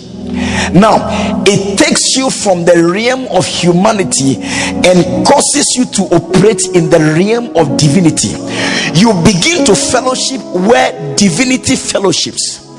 [0.73, 6.89] Now it takes you from the realm of humanity and causes you to operate in
[6.89, 8.33] the realm of divinity.
[8.99, 12.70] You begin to fellowship where divinity fellowships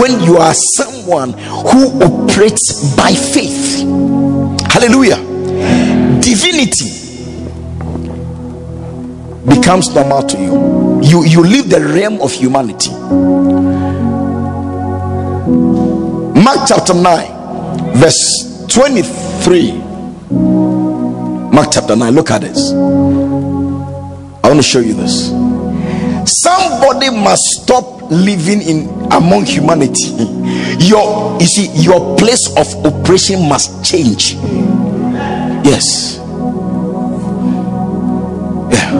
[0.00, 3.80] when you are someone who operates by faith.
[4.70, 5.16] Hallelujah.
[6.20, 6.98] Divinity
[9.48, 11.00] becomes normal to you.
[11.02, 12.92] You you leave the realm of humanity.
[16.38, 19.72] Mark chapter 9 verse 23
[21.52, 22.72] mark chapter 9 look at this.
[22.72, 25.30] I want to show you this.
[26.42, 30.12] Somebody must stop living in among humanity.
[30.84, 34.34] Your you see your place of operation must change.
[35.64, 36.18] Yes.
[38.70, 38.92] Yeah.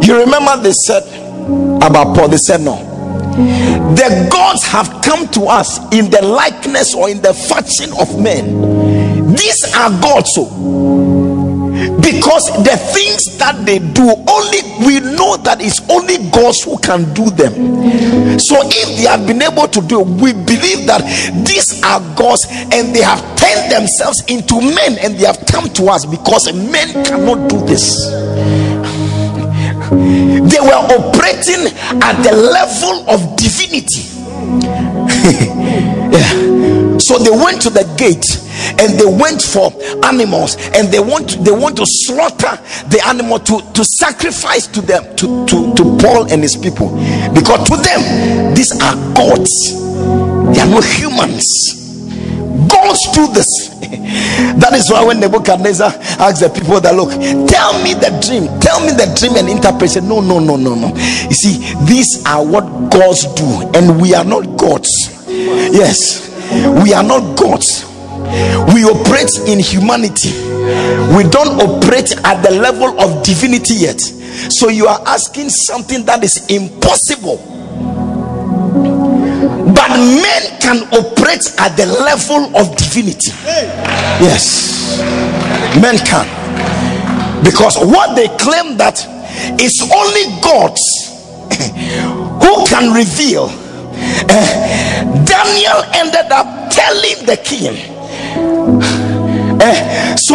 [0.00, 1.02] You remember they said
[1.82, 2.76] about Paul, they said, No,
[3.94, 9.34] the gods have come to us in the likeness or in the fashion of men.
[9.34, 10.44] These are gods, so
[12.00, 17.02] because the things that they do only we know that it's only gods who can
[17.14, 18.38] do them.
[18.38, 21.02] So if they have been able to do we believe that
[21.46, 25.90] these are gods and they have turned themselves into men and they have come to
[25.90, 28.06] us because men cannot do this.
[29.90, 34.10] They were operating at the level of divinity.
[36.14, 36.83] Yeah.
[37.04, 38.24] So they went to the gate
[38.80, 39.68] and they went for
[40.04, 42.56] animals and they want they want to slaughter
[42.88, 46.90] the animal to to sacrifice to them to to, to paul and his people
[47.34, 49.52] because to them these are gods
[50.54, 51.84] they are not humans
[52.68, 53.74] gods do this
[54.60, 57.10] that is why when Nebuchadnezzar asked the people that look,
[57.48, 59.94] tell me the dream, tell me the dream and interpret.
[60.02, 60.88] No, no, no, no, no.
[61.28, 64.90] You see, these are what gods do, and we are not gods.
[65.28, 66.23] Yes,
[66.82, 67.84] we are not gods.
[68.72, 70.32] We operate in humanity.
[71.16, 74.00] We don't operate at the level of divinity yet.
[74.00, 77.54] So you are asking something that is impossible
[79.74, 83.30] but men can operate at the level of divinity
[84.20, 85.00] yes
[85.80, 86.26] men can
[87.44, 88.98] because what they claim that
[89.60, 90.82] is only gods
[92.42, 93.48] who can reveal
[94.28, 97.76] uh, daniel ended up telling the king.
[99.60, 100.34] Uh, so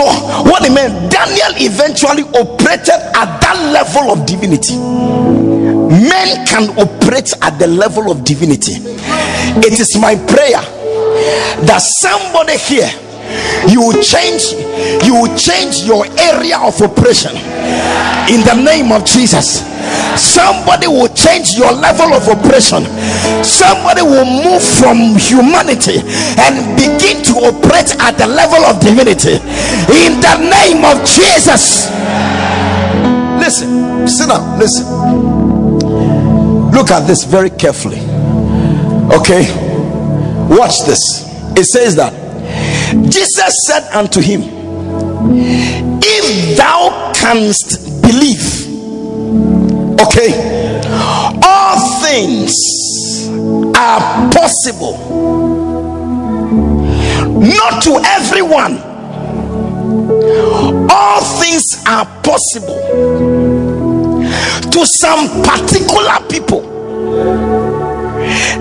[0.49, 4.77] what it meant daniel eventually operated at that level of divinity.
[4.77, 8.73] Men can operate at the level of divinity.
[8.77, 10.61] It is my prayer
[11.65, 12.89] that somebody here
[13.67, 14.53] you will change
[15.05, 17.35] you will change your area of operation
[18.29, 19.65] in the name of jesus.
[20.19, 22.85] Somebody will change your level of operation
[23.43, 25.99] somebody will move from humanity
[26.37, 29.39] and begin to operate at the level of divinity.
[30.05, 31.89] In the name of jesus.
[33.39, 34.85] Listen sit down listen.
[36.71, 37.99] Look at this very carefully.
[39.15, 39.43] Okay,
[40.49, 41.25] watch this.
[41.57, 42.13] It says that
[43.09, 44.41] Jesus said unto him,
[46.01, 48.67] If thou canst believe,
[49.99, 50.81] okay,
[51.43, 53.27] all things
[53.77, 54.97] are possible,
[57.39, 58.79] not to everyone,
[60.89, 62.79] all things are possible.
[64.71, 67.68] To some particular people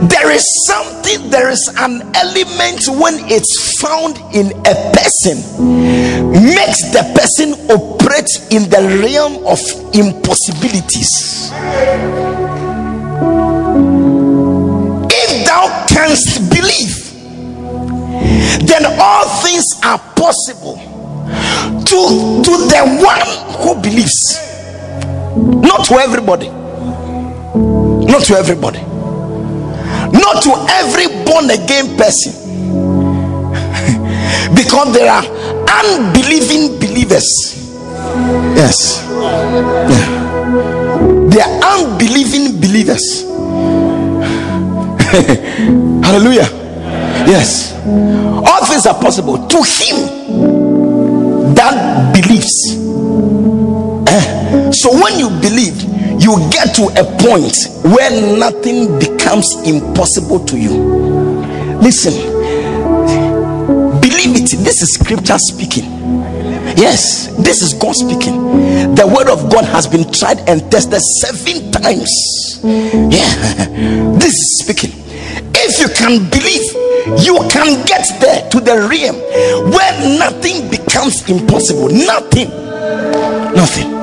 [0.09, 5.37] there is something there is an element when it's found in a person
[6.33, 9.59] makes the person operate in the realm of
[9.95, 11.51] impossibilities
[15.11, 16.95] if thou canst believe
[18.66, 20.76] then all things are possible
[21.85, 23.26] to to the one
[23.62, 24.49] who believes
[25.39, 26.49] not to everybody.
[26.49, 28.81] Not to everybody.
[30.12, 32.32] Not to every born again person.
[34.54, 35.24] because there are
[35.84, 37.54] unbelieving believers.
[38.56, 39.04] Yes.
[39.88, 40.28] Yeah.
[41.28, 43.22] They are unbelieving believers.
[46.04, 46.48] Hallelujah.
[47.26, 47.74] Yes.
[47.84, 52.76] All things are possible to him that believes.
[54.09, 54.70] Eh?
[54.72, 55.97] So when you believe,
[56.29, 60.74] you get to a point where nothing becomes impossible to you.
[61.81, 62.12] Listen,
[64.03, 64.51] believe it.
[64.61, 65.85] This is scripture speaking.
[66.76, 68.95] Yes, this is God speaking.
[68.95, 72.61] The word of God has been tried and tested seven times.
[72.62, 73.64] Yeah,
[74.20, 74.93] this is speaking.
[75.55, 79.16] If you can believe, you can get there to the realm
[79.72, 81.89] where nothing becomes impossible.
[81.89, 82.51] Nothing,
[83.57, 83.97] nothing.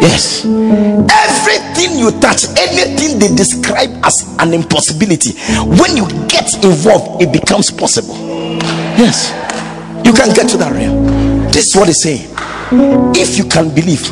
[0.00, 0.44] Yes.
[0.46, 5.32] Everything you touch, anything they describe as an impossibility,
[5.78, 8.16] when you get involved, it becomes possible.
[8.96, 9.30] Yes.
[10.04, 11.50] You can get to that realm.
[11.52, 12.26] This is what he's saying.
[13.14, 14.10] If you can believe,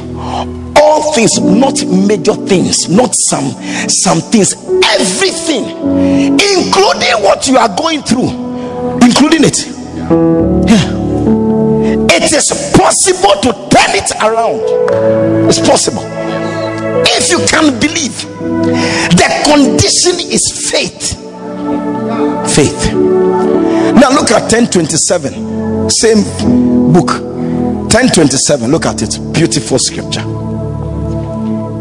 [0.76, 3.50] all things, not major things, not some
[3.88, 5.64] some things, everything,
[6.36, 8.28] including what you are going through,
[9.00, 9.66] including it.
[10.68, 10.97] Yeah
[12.28, 14.60] it is possible to turn it around.
[15.48, 16.02] It's possible.
[17.06, 18.22] If you can believe,
[19.16, 21.16] the condition is faith.
[22.54, 22.92] Faith.
[22.92, 26.22] Now look at 1027, same
[26.92, 27.10] book.
[27.88, 28.70] 1027.
[28.70, 29.18] Look at it.
[29.32, 30.22] Beautiful scripture.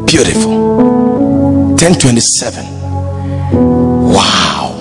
[0.06, 1.76] Beautiful.
[1.76, 2.66] 1027.
[4.14, 4.74] Wow.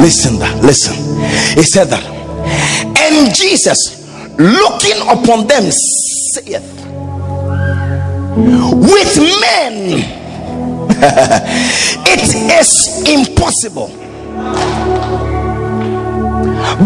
[0.00, 0.64] Listen that.
[0.64, 0.94] Listen.
[1.54, 2.04] He said that.
[2.98, 4.03] And Jesus
[4.38, 6.86] looking upon them saith
[8.36, 10.02] with men
[12.06, 13.88] it is impossible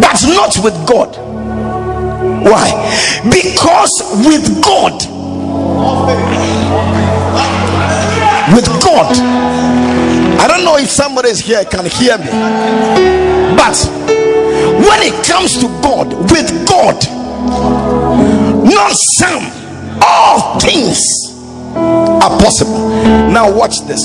[0.00, 1.16] but not with god.
[2.44, 2.68] Why?
[3.24, 5.02] Because with god
[8.54, 9.14] with god
[10.40, 12.30] i don't know if somebody is here can hear me
[13.54, 13.76] but
[14.88, 19.52] when it comes to god with god not some.
[20.02, 21.00] All things
[21.74, 22.88] are possible.
[23.30, 24.02] Now watch this.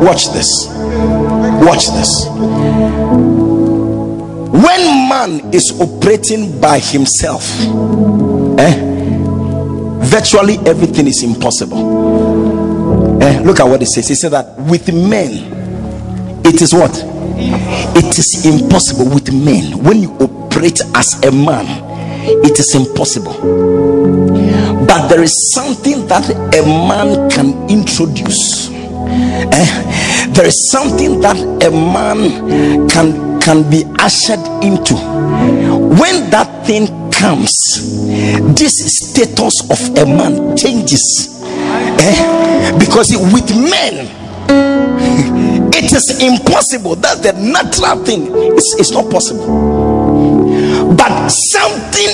[0.00, 0.66] Watch this.
[0.68, 2.26] Watch this.
[4.54, 7.42] When man is operating by himself
[8.58, 8.78] eh,
[10.04, 13.22] virtually everything is impossible.
[13.22, 14.08] Eh, look at what it says.
[14.08, 15.52] He said that with men
[16.46, 16.92] it is what?
[17.36, 19.82] It is impossible with men.
[19.82, 21.66] When you operate as a man
[22.24, 23.34] it is impossible.
[24.86, 28.70] But there is something that a man can introduce.
[28.70, 30.30] Eh?
[30.32, 34.94] there is something that a man can can be ushered into.
[34.94, 37.52] When that thing comes
[38.56, 41.30] this status of a man changes.
[42.00, 42.78] Eh?
[42.78, 44.08] because with men
[45.74, 49.83] it is impossible that's the natural thing it's, it's not possible
[50.96, 52.12] but something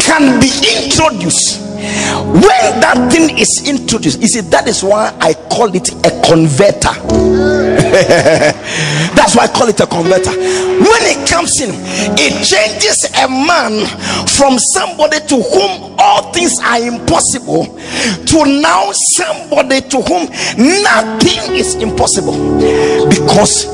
[0.00, 0.50] can be
[0.84, 1.60] introduced.
[1.82, 6.94] When that thing is introduced you see that is why i call it a converter.
[9.18, 10.30] That's why i call it a converter.
[10.30, 11.70] When it comes in
[12.14, 13.84] it changes a man
[14.28, 20.30] from somebody to whom all things are impossible to now somebody to whom
[20.86, 22.38] nothing is impossible.
[23.10, 23.66] Because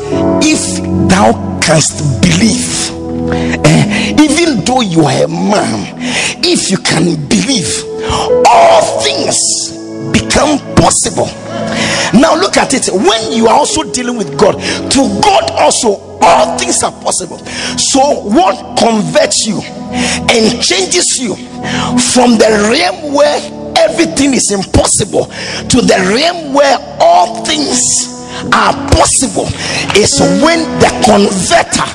[0.42, 2.87] if thou canst believe
[3.32, 5.94] eh, even though you are a man
[6.44, 7.68] if you can believe
[8.46, 9.36] all things
[10.12, 11.26] become possible.
[12.18, 12.88] Now look at it.
[12.92, 14.54] When you are also dealing with god
[14.90, 17.38] to god also all things are possible.
[17.78, 21.34] So what converts you and changes you
[22.14, 23.38] from the realm where
[23.78, 28.17] everything is impossible to the realm where all things
[28.52, 29.48] are possible
[29.96, 31.88] is when the converter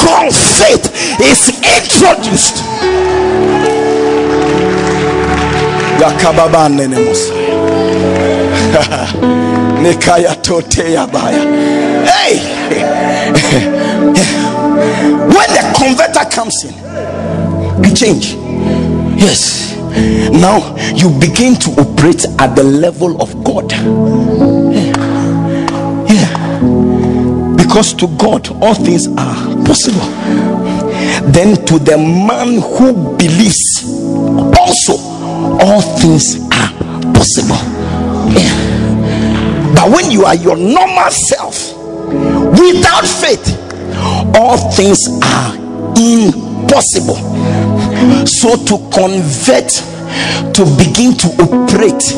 [0.00, 0.86] called faith
[1.20, 2.62] is introduced.
[12.06, 12.38] Hey!
[15.28, 16.88] When the converter comes in
[17.84, 18.34] you change.
[19.20, 19.76] Yes.
[20.30, 23.72] Now you begin to operate at the level of god
[27.68, 30.00] because to god all things are possible.
[31.30, 33.84] Then to the man who believes
[34.58, 34.94] also
[35.60, 36.72] all things are
[37.12, 37.60] possible.
[38.32, 39.74] Yeah.
[39.74, 41.76] but when you are your normal self
[42.58, 43.46] without faith
[44.34, 45.54] all things are
[45.96, 47.16] impossible.
[48.26, 49.70] So to convert
[50.54, 52.14] to begin to operate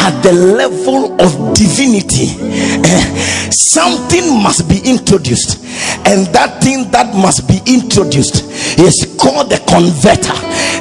[0.00, 2.34] at the level of divinity.
[2.84, 5.62] Eh, something must be introduced
[6.06, 8.44] and that thing that must be introduced
[8.78, 10.34] is called the converter.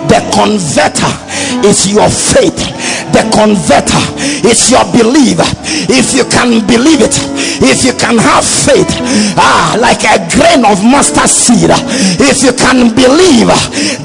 [0.09, 1.11] The converter
[1.67, 2.70] is your faith
[3.13, 4.01] the converter.
[4.41, 5.37] Is your belief
[5.89, 7.13] if you can believe it
[7.61, 8.89] if you can have faith
[9.37, 11.69] ah like a grain of mustard seed.
[12.17, 13.49] If you can believe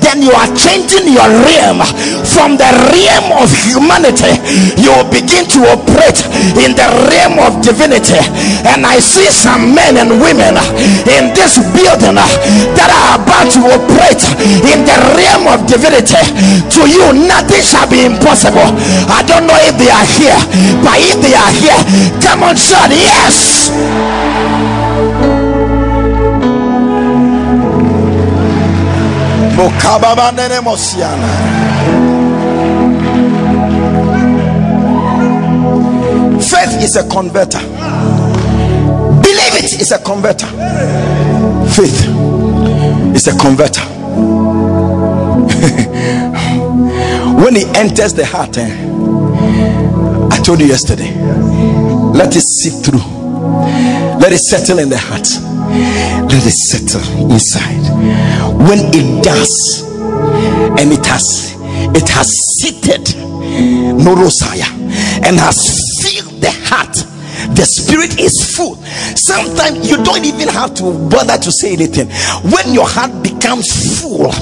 [0.04, 1.80] then you are changing your realm.
[2.26, 4.36] From the realm of humanity
[4.76, 6.20] you will begin to operate
[6.60, 8.20] in the realm of divinity.
[8.68, 10.54] And i see some men and women
[11.08, 12.16] in this building
[12.76, 14.22] that are about to operate
[14.68, 16.20] in the realm of divinity.
[16.76, 18.68] To you nothing shall be impossible
[19.08, 20.38] i don't know if they are here
[20.84, 21.80] but if they are here
[22.22, 23.70] come on shout yes.
[36.50, 37.58] Faith is a converter.
[39.22, 40.46] Believe it is a converter.
[41.74, 42.06] Faith
[43.16, 43.80] is a converter.
[47.42, 48.85] when it enters the heart, eh,
[50.30, 51.14] I told you yesterday,
[52.12, 53.04] let it seep through,
[54.20, 55.28] let it settle in the heart,
[56.30, 57.84] let it settle inside.
[58.68, 59.84] When it does,
[60.78, 61.56] and it has
[61.94, 62.28] it has
[62.60, 63.04] seated
[63.98, 64.68] Norosaya
[65.24, 66.96] and has filled the heart
[67.54, 68.76] the spirit is full.
[69.14, 72.08] Sometimes you don't even have to bother to say anything.
[72.50, 74.32] When your heart becomes full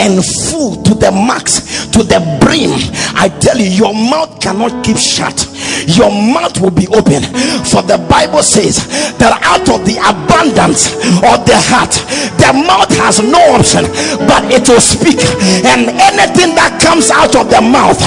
[0.00, 2.70] and full to the max to the brim
[3.16, 5.50] i tell you your mouth cannot keep shut
[5.86, 7.22] your mouth will be open.
[7.64, 8.84] For the Bible says
[9.16, 10.92] that out of the abundance
[11.24, 11.94] of the heart,
[12.36, 13.86] the mouth has no option
[14.28, 15.20] but it will speak,
[15.64, 17.98] and anything that comes out of the mouth,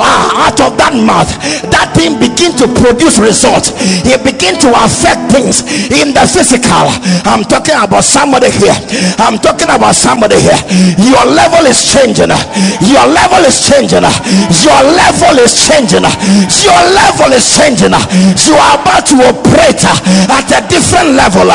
[0.00, 1.28] uh, out of that mouth,
[1.70, 3.72] that thing begin to produce results.
[4.04, 6.90] It begin to affect things in the physical.
[7.24, 8.76] I'm talking about somebody here.
[9.22, 10.58] I'm talking about somebody here.
[10.98, 12.34] Your level is changing.
[12.82, 14.02] Your level is changing.
[14.02, 16.02] Your level is changing.
[16.02, 17.94] Your level is changing.
[17.94, 21.46] You are about to operate at a different level.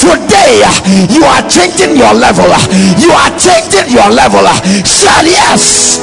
[0.00, 0.64] Today,
[1.12, 2.48] you are changing your level.
[2.96, 4.48] You are changing your level.
[4.88, 6.00] Shout yes.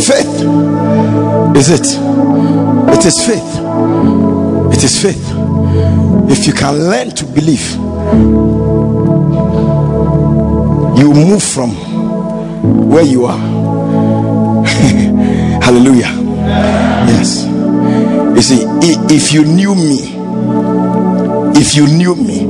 [0.00, 0.44] Faith.
[1.56, 1.86] Is it?
[2.96, 3.60] It is faith.
[4.72, 5.30] It is faith.
[6.30, 7.72] If you can learn to believe,
[10.98, 11.70] you move from
[12.88, 13.38] where you are.
[15.62, 16.12] Hallelujah.
[17.06, 17.44] Yes.
[17.44, 18.64] You see,
[19.14, 19.98] if you knew me,
[21.60, 22.40] if you knew me,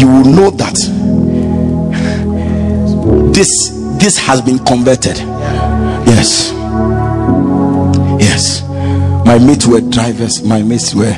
[0.00, 0.78] you will know that
[3.34, 5.16] this this has been converted.
[6.14, 6.52] Yes.
[8.20, 8.62] Yes.
[9.24, 10.42] My mates were drivers.
[10.42, 11.16] My mates were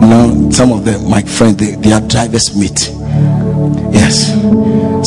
[0.00, 2.90] now some of them, my friends, they, they are drivers' mate.
[3.92, 4.32] Yes.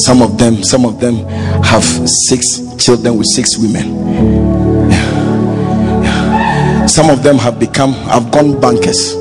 [0.04, 1.26] Some of them, some of them
[1.64, 4.90] have six children with six women.
[4.90, 6.04] Yeah.
[6.04, 6.86] Yeah.
[6.88, 9.14] Some of them have become have gone bankers.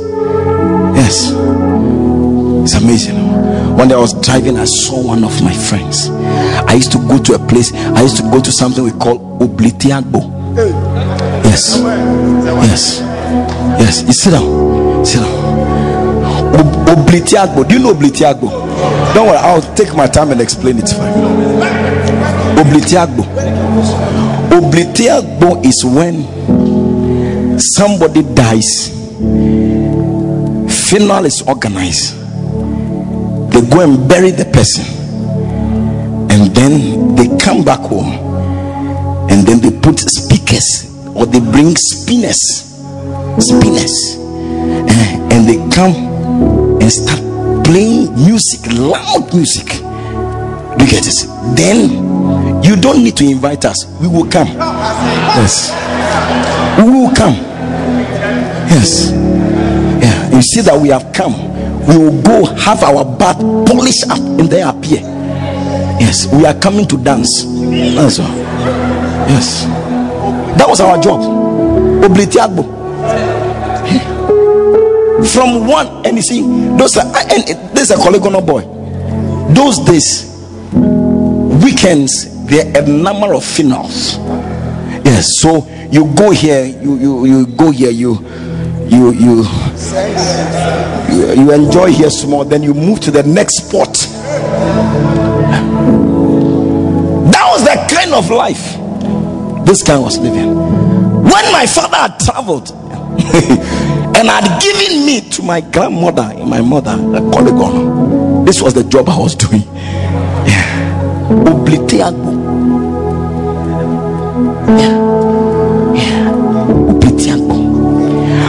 [0.96, 1.32] Yes.
[2.64, 3.16] It's amazing.
[3.76, 6.08] One day I was driving, I saw one of my friends.
[6.68, 9.18] I used to go to a place, I used to go to something we call
[9.40, 10.20] Oblitiagbo.
[11.44, 11.78] Yes.
[12.68, 13.00] Yes.
[13.80, 14.02] Yes.
[14.02, 15.04] You sit down.
[15.04, 15.32] Sit down.
[16.86, 17.64] Oblitiagbo.
[17.68, 18.48] Do you know Oblitiagbo?
[19.14, 21.14] Don't worry, I'll take my time and explain it fine.
[22.56, 23.24] Oblitiagbo.
[24.50, 26.24] Oblitiagbo is when
[27.58, 28.90] somebody dies,
[30.88, 32.14] funeral is organized,
[33.52, 34.84] they go and bury the person,
[36.30, 38.12] and then they come back home,
[39.30, 42.40] and then they put speakers or they bring spinners,
[43.38, 44.16] spinners,
[44.88, 45.94] eh, and they come
[46.80, 47.18] and start
[47.64, 49.80] playing music, loud music.
[50.78, 51.24] Look at this.
[51.56, 53.84] Then you don't need to invite us.
[54.00, 54.46] We will come.
[54.48, 55.72] Yes.
[56.78, 57.34] We will come.
[58.70, 59.10] Yes.
[59.10, 60.30] Yeah.
[60.36, 61.34] You see that we have come.
[61.86, 65.17] We will go have our bath polish up and then appear.
[66.00, 66.26] Yes.
[66.32, 67.42] We are coming to dance.
[67.44, 68.28] That's all.
[69.28, 69.64] Yes.
[70.58, 71.20] That was our job.
[72.02, 72.78] Oblitiagbo
[75.26, 76.40] from one and you see
[76.76, 77.42] those are and
[77.76, 78.62] this is a polygonal boy
[79.52, 80.24] those days
[81.62, 84.16] weekends there are a number of funerals
[85.04, 88.14] yes so you go here you you, you go here you
[88.88, 89.44] you you
[91.10, 93.96] you, you enjoy here small then you move to the next spot
[98.18, 98.76] of life
[99.64, 102.70] this guy was living when my father had traveled
[104.18, 108.44] and had given me to my grandmother and my mother a polygon.
[108.44, 109.62] This was the job I was doing.
[109.62, 110.98] Yeah.
[114.76, 114.98] Yeah.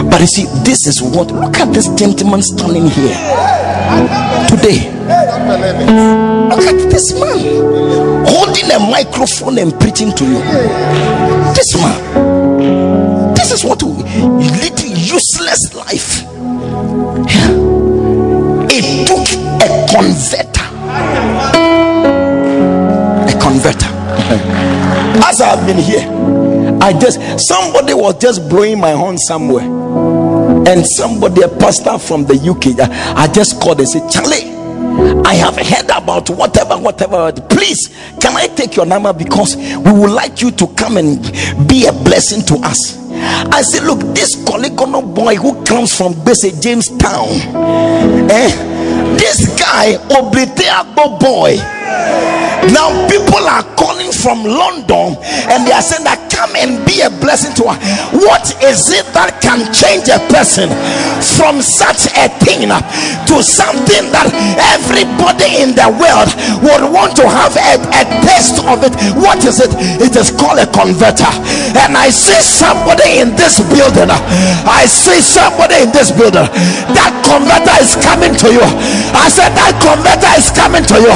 [0.09, 3.58] But you see, this is what look at this gentleman standing here
[4.49, 4.89] today.
[6.49, 7.39] Look at this man
[8.27, 10.39] holding a microphone and preaching to you.
[11.53, 13.33] This man.
[13.33, 14.03] This is what we
[14.61, 16.23] leading useless life.
[18.71, 19.27] It took
[19.61, 20.67] a converter.
[23.25, 23.89] A converter.
[25.25, 26.07] As I've been here,
[26.81, 29.65] I just somebody was just blowing my horn somewhere,
[30.67, 34.59] and somebody, a pastor from the UK, I, I just called and said, Charlie.
[35.25, 37.31] I have heard about whatever, whatever.
[37.49, 37.89] Please,
[38.19, 41.21] can I take your number because we would like you to come and
[41.67, 42.97] be a blessing to us.
[43.11, 47.29] I said, Look, this Kolikono boy who comes from Bese Jamestown,
[48.31, 49.15] eh?
[49.17, 51.57] This guy, Oblitiagbo boy,
[52.75, 55.15] Now people are calling from London
[55.47, 57.77] and they are saying that come and be a blessing to her.
[58.19, 60.67] What is it that can change a person
[61.39, 64.27] from such a thing to something that
[64.75, 66.31] everybody in the world
[66.63, 68.95] would want to have a, a taste of it?
[69.15, 69.71] What is it?
[70.03, 71.31] It is called a converter.
[71.75, 74.11] And I see somebody in this building.
[74.11, 76.47] I see somebody in this building.
[76.91, 78.65] That converter is coming to you.
[79.15, 81.15] I said that converter is coming to you.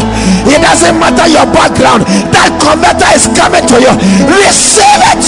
[0.51, 2.05] It doesn't matter your background.
[2.29, 3.89] That converter is coming to you.
[4.29, 5.25] Receive it.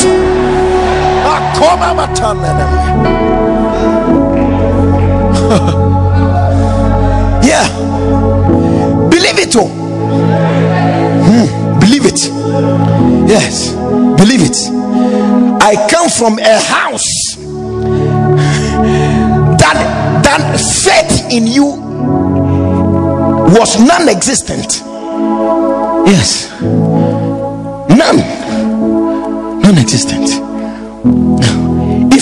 [7.45, 7.68] yeah.
[9.10, 9.68] Believe it too.
[11.26, 11.80] Hmm.
[11.80, 12.20] Believe it.
[13.28, 13.74] Yes.
[14.18, 14.58] Believe it.
[15.62, 17.36] I come from a house
[19.58, 19.78] that
[20.24, 21.66] that faith in you
[23.58, 24.84] was non-existent.
[26.06, 26.51] Yes.
[27.89, 28.18] None.
[29.62, 30.45] Non-existent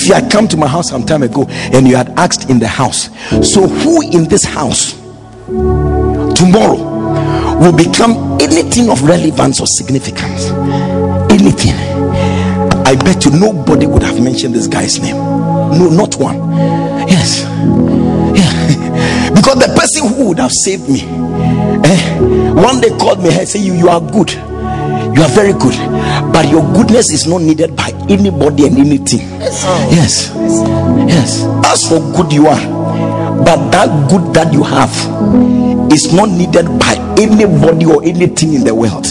[0.04, 2.60] if you had come to my house some time ago and you had asked in
[2.60, 3.06] the house
[3.42, 4.94] so who in this house
[6.36, 6.76] tomorrow
[7.60, 10.48] will become anything of relevance or significance?
[11.32, 11.74] Anything.
[12.86, 15.16] I bet you nobody would have mentioned this guy's name.
[15.16, 16.52] No not one.
[17.08, 17.44] Yes.
[18.38, 18.50] Yeah.
[19.34, 21.02] Because the person who would have saved me
[21.86, 22.20] eh,
[22.54, 24.32] one day called me and said you you are good.
[24.32, 25.76] You are very good.
[26.34, 29.20] But your goodness is not needed by anybody and anything.
[29.40, 30.32] Yes.
[31.08, 31.44] Yes.
[31.66, 32.60] As for good you are
[33.46, 34.94] but that good that you have
[35.92, 39.06] is not needed by anybody or anything in the world.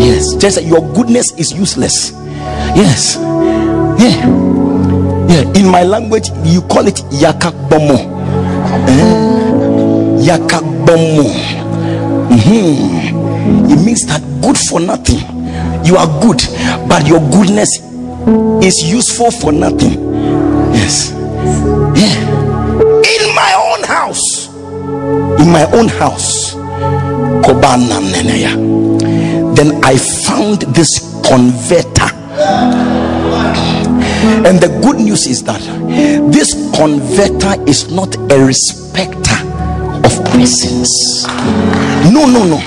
[0.00, 0.34] Yes.
[0.36, 2.12] Just your goodness is useless.
[2.76, 3.16] Yes.
[3.98, 4.26] Yeah.
[5.28, 5.42] Yeah.
[5.58, 7.96] In my language you call it yakakbomo
[8.88, 9.25] eh?
[10.26, 11.24] Yakakbomo
[12.30, 13.70] mm-hmm.
[13.70, 15.18] it means that good for nothing.
[15.84, 16.42] You are good
[16.88, 17.78] but your goodness
[18.64, 20.02] is useful for nothing.
[20.74, 21.12] Yes.
[21.94, 22.18] Yeah.
[23.14, 24.48] In my own house.
[25.40, 26.54] In my own house.
[29.56, 29.96] Then i
[30.26, 32.10] found this converter.
[34.46, 35.60] And the good news is that
[36.32, 39.45] this converter is not a respecter
[40.04, 41.26] of presence,
[42.12, 42.58] No, no, no.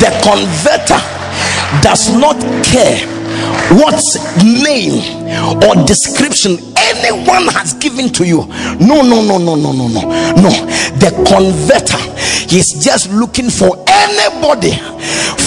[0.00, 1.00] The converter
[1.82, 3.06] does not care
[3.76, 4.02] what
[4.44, 5.02] name
[5.62, 8.46] or description anyone has given to you.
[8.80, 10.00] No, no, no, no, no, no, no.
[10.36, 10.50] No.
[10.98, 11.98] The converter
[12.54, 14.72] is just looking for anybody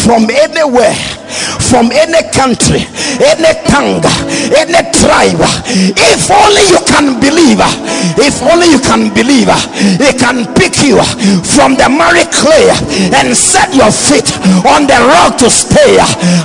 [0.03, 0.95] from anywhere
[1.71, 2.83] from any country,
[3.23, 4.03] any tongue,
[4.51, 5.39] any tribe.
[5.95, 7.63] If only you can believe,
[8.19, 9.47] if only you can believe,
[9.95, 10.99] he can pick you
[11.55, 12.67] from the miry clay
[13.15, 14.27] and set your feet
[14.67, 15.95] on the rock to stay.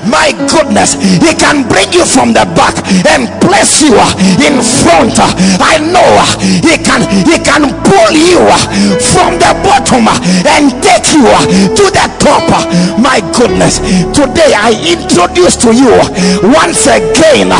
[0.06, 2.78] My goodness, he can bring you from the back
[3.10, 3.98] and place you
[4.46, 5.18] in front.
[5.58, 6.22] I know
[6.62, 8.46] he can he can pull you
[9.10, 11.26] from the bottom and take you
[11.74, 11.84] to
[12.20, 12.44] top.
[13.00, 13.80] My goodness,
[14.12, 15.96] today I introduce to you
[16.52, 17.50] once again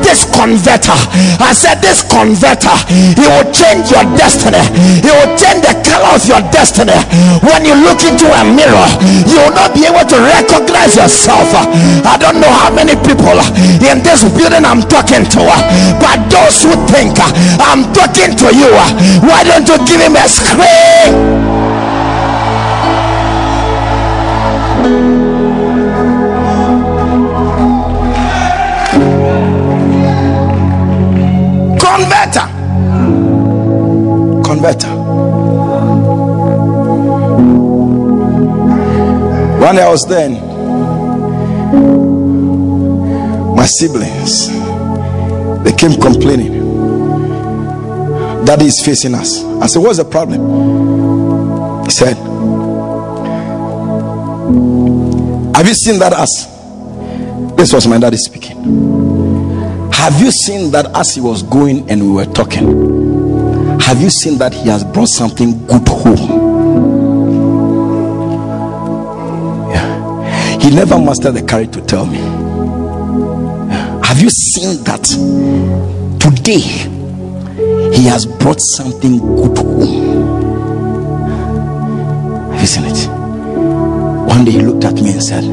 [0.00, 0.96] this converter.
[1.40, 4.62] I said, This converter, he will change your destiny,
[5.04, 6.96] he will change the color of your destiny.
[7.44, 8.88] When you look into a mirror,
[9.28, 11.48] you will not be able to recognize yourself.
[12.08, 13.36] I don't know how many people
[13.84, 15.42] in this building I'm talking to,
[16.00, 17.18] but those who think
[17.60, 18.72] I'm talking to you,
[19.26, 21.51] why don't you give him a scream?
[39.60, 40.32] One day i was then
[43.56, 44.48] my siblings
[45.64, 46.60] they came complaining.
[48.44, 49.44] Daddy is facing us.
[49.44, 50.40] I said what's the problem?
[51.84, 52.16] He said
[55.56, 56.46] have you seen that us
[57.56, 58.56] this was my daddy speaking.
[59.92, 63.01] Have you seen that as he was going and we were talking?
[63.86, 66.16] Have you seen that he has brought something good home?
[69.70, 70.58] Yeah.
[70.58, 72.18] He never mastered the courage to tell me.
[74.06, 75.04] Have you seen that
[76.20, 76.60] today
[77.94, 80.32] he has brought something good home?
[82.52, 83.08] Have you seen it?
[84.28, 85.44] One day he looked at me and said,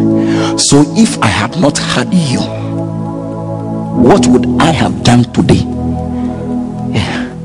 [0.59, 2.39] So if I had not had you,
[4.01, 5.65] what would I have done today?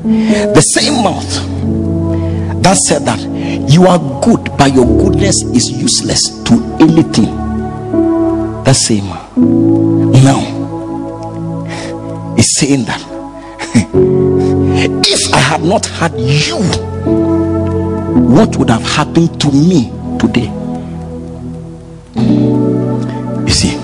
[0.05, 3.19] The same mouth that said that
[3.71, 7.33] you are good, but your goodness is useless to anything.
[8.65, 9.31] That same man
[10.23, 10.41] now
[12.37, 13.01] is saying that
[15.07, 16.57] if I had not had you,
[18.29, 19.89] what would have happened to me
[20.19, 20.51] today?
[23.41, 23.75] You see,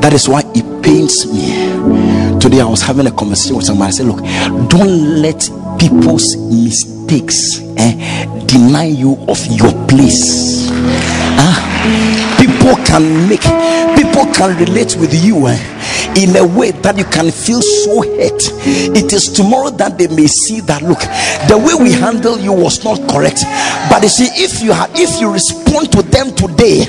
[0.00, 2.21] that is why it pains me.
[2.42, 3.86] Today I was having a conversation with somebody.
[3.86, 4.18] I said, Look,
[4.68, 10.66] don't let people's mistakes eh, deny you of your place.
[11.38, 11.54] Ah,
[12.40, 13.42] people can make
[13.94, 15.46] people can relate with you.
[15.46, 15.81] Eh?
[16.16, 18.42] In a way that you can feel so hurt.
[18.94, 21.00] It is tomorrow that they may see that look,
[21.48, 23.44] the way we handle you was not correct.
[23.88, 26.84] But you see, if you have if you respond to them today,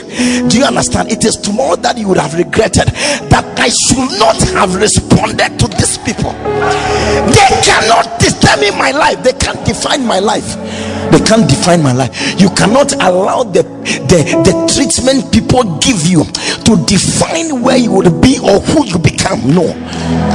[0.48, 1.12] do you understand?
[1.12, 2.88] It is tomorrow that you would have regretted
[3.32, 6.32] that I should not have responded to these people.
[6.34, 10.56] They cannot determine my life, they can't define my life
[11.14, 12.10] they can't define my life.
[12.42, 13.62] You cannot allow the,
[14.10, 16.26] the the treatment people give you
[16.66, 19.40] to define where you would be or who you become.
[19.54, 19.70] No.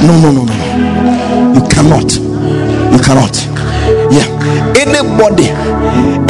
[0.07, 0.55] No no no no
[1.53, 2.15] you cannot.
[2.15, 3.35] You cannot.
[4.07, 4.23] Yeah.
[4.79, 5.51] Anybody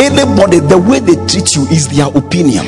[0.01, 2.65] anybody the way they treat you is their opinion.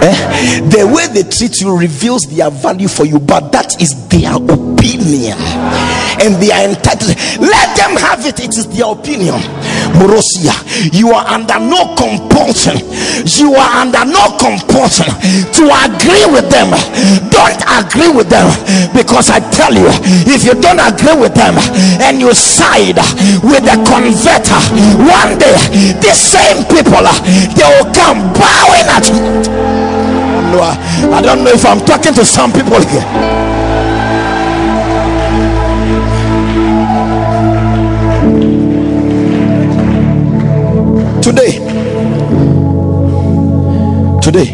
[0.00, 0.60] Eh?
[0.70, 5.36] the way they treat you reveals their value for you but that is their opinion
[6.20, 7.14] and they are entitled.
[7.40, 8.40] Let them have it.
[8.40, 9.40] It is their opinion.
[9.98, 10.54] Morosia
[10.92, 12.78] you are under no compulsion.
[13.38, 15.10] You are under no compulsion
[15.58, 16.70] to agree with them.
[17.30, 18.46] Don't agree with them.
[18.94, 19.88] Because i tell you
[20.26, 21.54] if you don't agree with them
[22.02, 22.96] and you side
[23.42, 24.60] with the converter
[25.02, 25.56] one day
[26.00, 27.02] the same people
[27.54, 29.18] they will come bowing at you.
[31.12, 33.67] I don't know if I'm talking to some people here.
[44.32, 44.52] Today,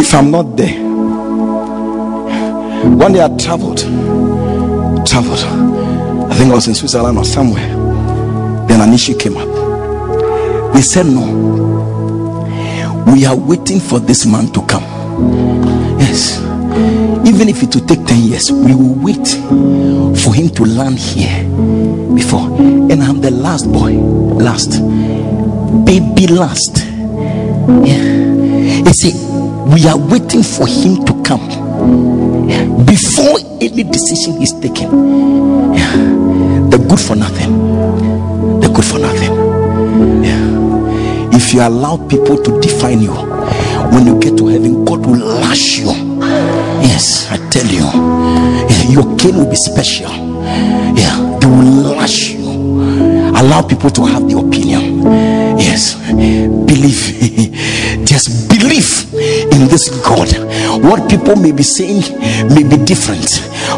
[0.00, 0.82] if I'm not there,
[2.96, 3.80] one day I traveled,
[5.06, 5.40] traveled.
[6.30, 7.68] I think I was in Switzerland or somewhere.
[8.66, 10.72] Then an issue came up.
[10.72, 11.20] They said, No,
[13.12, 14.84] we are waiting for this man to come.
[15.98, 16.40] Yes,
[17.28, 19.28] even if it will take 10 years, we will wait
[20.22, 21.44] for him to land here
[22.14, 24.80] before, and I'm the last boy, last
[25.84, 26.84] baby, last.
[27.84, 28.02] Yeah,
[28.86, 29.12] you see,
[29.72, 31.46] we are waiting for him to come
[32.84, 35.74] before any decision is taken.
[35.74, 35.96] Yeah,
[36.70, 37.52] the good for nothing,
[38.60, 39.32] the good for nothing.
[40.24, 43.14] Yeah, if you allow people to define you,
[43.92, 45.92] when you get to heaven, God will lash you.
[46.82, 47.86] Yes, I tell you,
[48.92, 50.10] your cane will be special.
[50.96, 52.41] Yeah they will lash you
[53.36, 55.02] allow people to have the opinion.
[55.58, 55.94] Yes.
[56.12, 57.12] Believe.
[58.06, 59.12] Just believe
[59.52, 60.28] in this god.
[60.82, 62.02] What people may be saying
[62.48, 63.28] may be different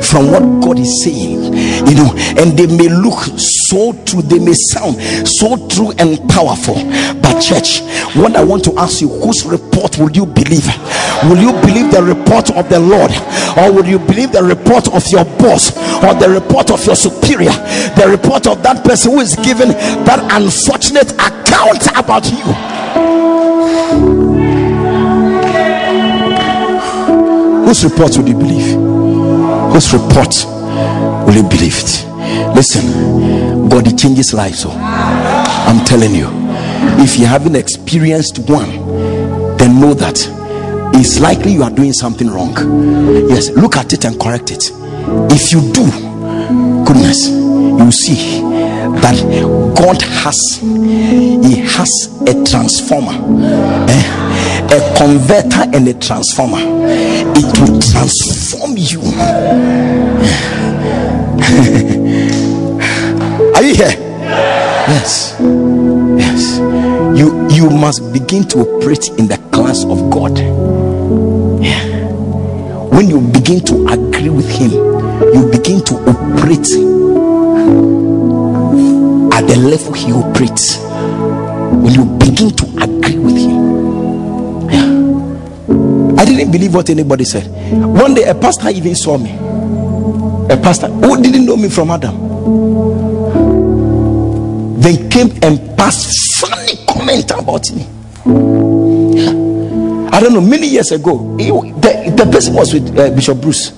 [0.02, 1.52] from what god is saying
[1.86, 4.96] you know and they may look so true they may sound
[5.26, 6.74] so true and powerful.
[7.20, 7.80] But church
[8.16, 10.66] what i want to ask you whose report will you believe?
[11.24, 13.10] Will you believe the report of the lord
[13.58, 15.72] or will you believe the report of your boss
[16.04, 17.52] or the report of your superior
[17.96, 19.68] the report of that person who is giving
[20.04, 22.44] that unfortunate account about you.
[27.64, 28.74] Whose report will you believe?
[29.72, 30.34] Whose report
[31.26, 31.74] will you believe?
[31.76, 32.04] It
[32.54, 36.28] listen god changes lives so i'm telling you
[37.02, 38.70] if you haven't experienced one
[39.56, 40.18] then know that
[40.96, 42.54] it's likely you are doing something wrong.
[43.28, 44.70] Yes look at it and correct it
[45.30, 45.84] if you do
[46.84, 48.40] goodness you see
[49.00, 49.16] that
[49.76, 51.90] god has he has
[52.28, 53.12] a transformer
[53.90, 54.24] eh?
[54.74, 56.58] a converter and a transformer.
[56.58, 59.00] It will transform you.
[63.54, 63.94] Are you here?
[64.90, 65.36] Yes.
[66.18, 66.58] Yes.
[67.18, 70.38] You you must begin to operate in the class of god.
[71.62, 71.94] Yeah.
[72.94, 74.93] when you begin to agree with him
[75.34, 76.66] you begin to operate
[79.34, 83.54] at the level he operates when you begin to agree with him?
[84.70, 86.20] Yeah.
[86.20, 87.46] i didn't believe what anybody said.
[87.72, 89.30] One day a pastor even saw me.
[90.52, 92.14] A pastor who didn't know me from adam.
[94.80, 97.86] Then came and passed funny comment about me.
[100.14, 103.72] I don't know, many years ago, he, the, the person was with uh, Bishop Bruce.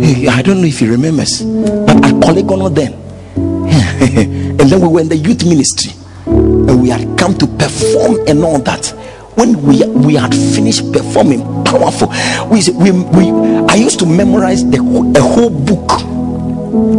[0.00, 2.92] I don't know if he remembers, but at Polygonal then.
[3.38, 5.92] and then we were in the youth ministry
[6.26, 8.94] and we had come to perform and all that.
[9.38, 12.08] when we we had finished performing powerful
[12.50, 13.30] we we, we
[13.70, 15.92] i used to memorize the a whole book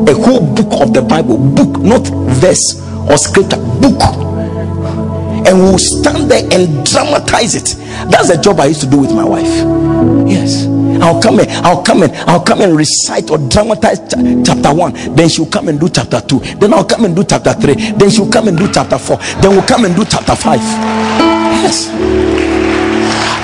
[0.08, 2.08] a whole book of the bible book not
[2.40, 2.80] verse
[3.12, 4.00] or scripture book
[5.48, 7.76] and we'll stand there and dramatize it
[8.10, 9.52] that's the job i used to do with my wife
[10.32, 10.64] yes
[11.02, 14.94] I'll come in, I'll come in, I'll come and recite or dramatize ch- chapter one.
[15.16, 16.40] Then she'll come and do chapter two.
[16.60, 17.76] Then I'll come and do chapter three.
[17.76, 19.18] Then she'll come and do chapter four.
[19.42, 20.60] Then we'll come and do chapter five.
[21.62, 21.90] Yes.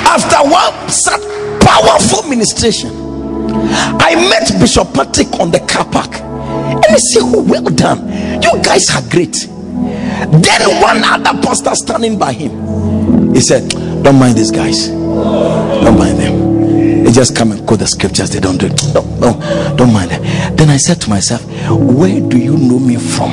[0.08, 1.22] After one such
[1.62, 2.92] powerful ministration,
[4.00, 6.14] I met Bishop Patrick on the car park.
[6.16, 8.08] And he said, Oh, well done.
[8.42, 9.34] You guys are great.
[9.36, 13.34] Then one other pastor standing by him.
[13.34, 13.70] He said,
[14.04, 14.88] Don't mind these guys.
[14.88, 16.45] Don't mind them.
[17.06, 18.32] They just come and quote the scriptures.
[18.32, 18.82] They don't do it.
[18.96, 20.10] No, no, don't mind.
[20.58, 23.30] Then I said to myself, Where do you know me from?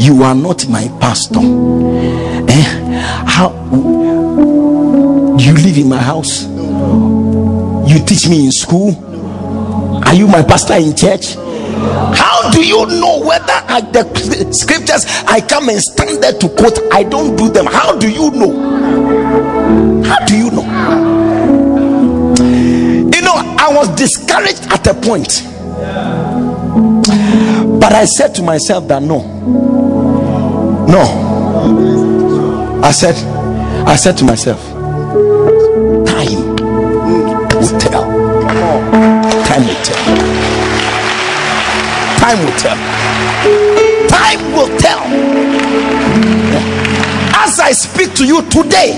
[0.00, 1.38] You are not my pastor.
[1.38, 2.62] Eh?
[3.24, 3.52] How
[5.38, 6.42] you live in my house?
[7.88, 8.96] You teach me in school?
[10.04, 11.36] Are you my pastor in church?
[11.36, 16.80] How do you know whether I, the scriptures I come and stand there to quote?
[16.92, 17.66] I don't do them.
[17.66, 20.02] How do you know?
[20.02, 20.75] How do you know?
[23.76, 25.42] Was discouraged at a point,
[27.78, 29.20] but I said to myself that no,
[30.88, 31.02] no.
[32.82, 33.14] I said,
[33.86, 34.60] I said to myself,
[36.06, 36.32] time
[37.52, 38.04] will tell.
[39.44, 40.02] Time will tell.
[42.18, 42.76] Time will tell.
[44.08, 45.02] Time will tell.
[47.44, 48.92] As I speak to you today,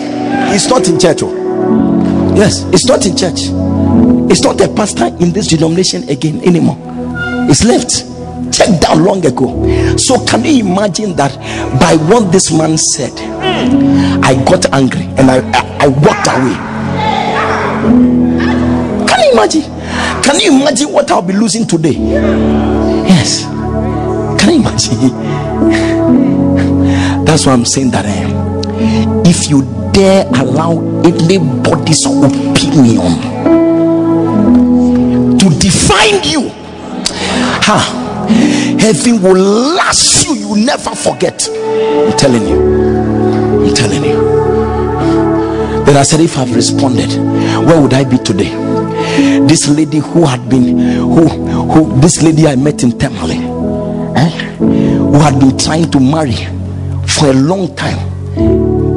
[0.54, 1.22] it's not in church.
[1.22, 1.34] oh.
[2.36, 3.48] Yes, it's not in church.
[4.30, 6.76] It's not a pastor in this denomination again anymore.
[7.48, 8.04] It's left.
[8.52, 9.96] Checked down long ago.
[9.96, 11.36] So can you imagine that
[11.80, 13.12] by what this man said,
[14.24, 16.56] I got angry and I, I, I walked away.
[19.06, 19.62] Can you imagine?
[20.22, 21.92] Can you imagine what I'll be losing today?
[21.92, 23.44] Yes.
[24.40, 24.98] Can you imagine?
[27.24, 28.26] That's why I'm saying that eh,
[29.28, 29.62] if you
[29.92, 33.27] dare allow anybody's opinion
[35.48, 36.50] to define you,
[37.62, 38.26] ha,
[38.78, 39.36] heaven will
[39.76, 41.48] last you, you never forget.
[41.48, 43.66] I'm telling you.
[43.66, 44.18] I'm telling you.
[45.84, 47.10] Then I said, if I've responded,
[47.66, 48.50] where would I be today?
[49.46, 53.36] This lady who had been, who, who, this lady I met in Tamale,
[54.16, 56.36] eh, who had been trying to marry
[57.06, 57.98] for a long time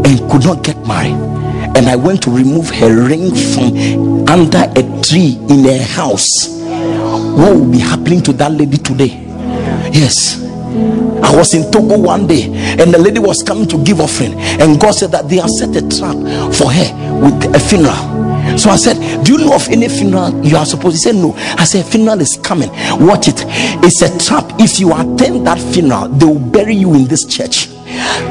[0.06, 1.41] and could not get married.
[1.76, 6.48] And I went to remove her ring from under a tree in her house.
[7.38, 9.28] What will be happening to that lady today?
[9.92, 10.42] Yes.
[11.24, 12.46] I was in Togo one day
[12.80, 15.70] and the lady was coming to give offering, and God said that they have set
[15.76, 16.16] a trap
[16.54, 18.58] for her with a funeral.
[18.58, 20.96] So I said, Do you know of any funeral you are supposed?
[20.98, 21.34] to say No.
[21.36, 22.70] I said, Funeral is coming.
[23.06, 23.44] Watch it.
[23.84, 24.46] It's a trap.
[24.60, 27.68] If you attend that funeral, they will bury you in this church.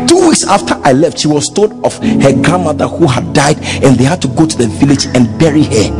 [0.06, 3.96] Two weeks after I left, she was told of her grandmother who had died, and
[3.96, 5.90] they had to go to the village and bury her.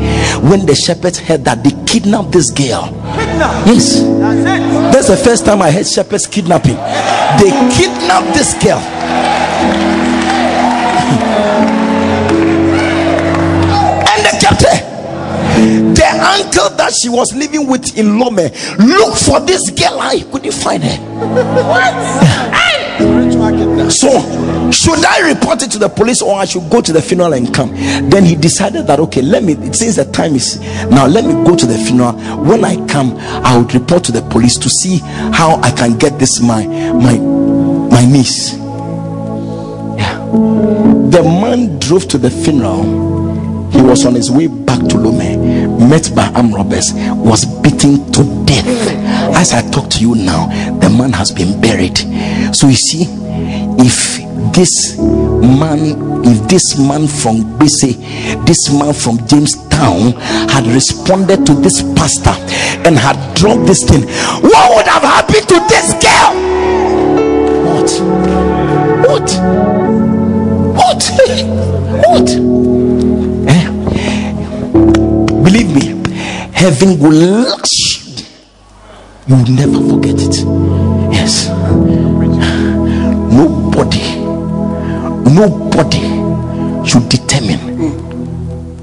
[0.49, 2.91] When the shepherds heard that, they kidnapped this girl.
[3.67, 4.01] Yes,
[4.93, 6.77] that's the first time I heard shepherds kidnapping.
[7.39, 8.81] They kidnapped this girl.
[14.11, 14.91] and they kept her.
[15.95, 20.01] The uncle that she was living with in Lome looked for this girl.
[20.01, 22.67] I couldn't find her.
[23.91, 27.33] So, should I report it to the police or I should go to the funeral
[27.33, 27.71] and come?
[28.11, 30.61] Then he decided that okay, let me since the time is
[30.91, 32.13] now, let me go to the funeral.
[32.45, 34.99] When I come, I would report to the police to see
[35.33, 38.55] how I can get this my my my niece.
[39.99, 40.17] Yeah,
[41.11, 43.09] the man drove to the funeral.
[43.71, 48.45] He was on his way back to Lome, met by armed robbers, was beaten to
[48.45, 48.67] death.
[49.37, 50.47] As I talk to you now,
[50.81, 51.97] the man has been buried.
[52.55, 53.05] So you see,
[53.83, 54.21] if
[54.53, 57.97] this man, if this man from Bese,
[58.47, 60.13] this man from Jamestown
[60.51, 62.35] had responded to this pastor
[62.87, 64.03] and had dropped this thing,
[64.43, 66.35] what would have happened to this girl?
[67.67, 67.91] What?
[69.09, 69.31] What?
[70.77, 71.03] What?
[72.05, 72.31] what?
[73.49, 73.65] Eh?
[75.43, 75.87] Believe me,
[76.53, 78.27] heaven will lash you.
[79.27, 80.37] You will never forget it.
[81.13, 81.49] Yes.
[85.33, 86.01] Nobody,
[86.85, 87.61] should determine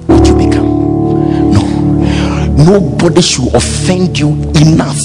[0.08, 1.52] what you become.
[1.52, 4.98] No, nobody should offend you enough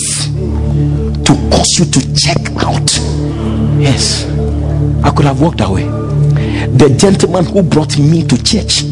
[1.24, 2.95] to cause you to check out.
[3.80, 4.24] Yes,
[5.05, 5.84] I could have walked away.
[5.84, 8.82] The gentleman who brought me to church,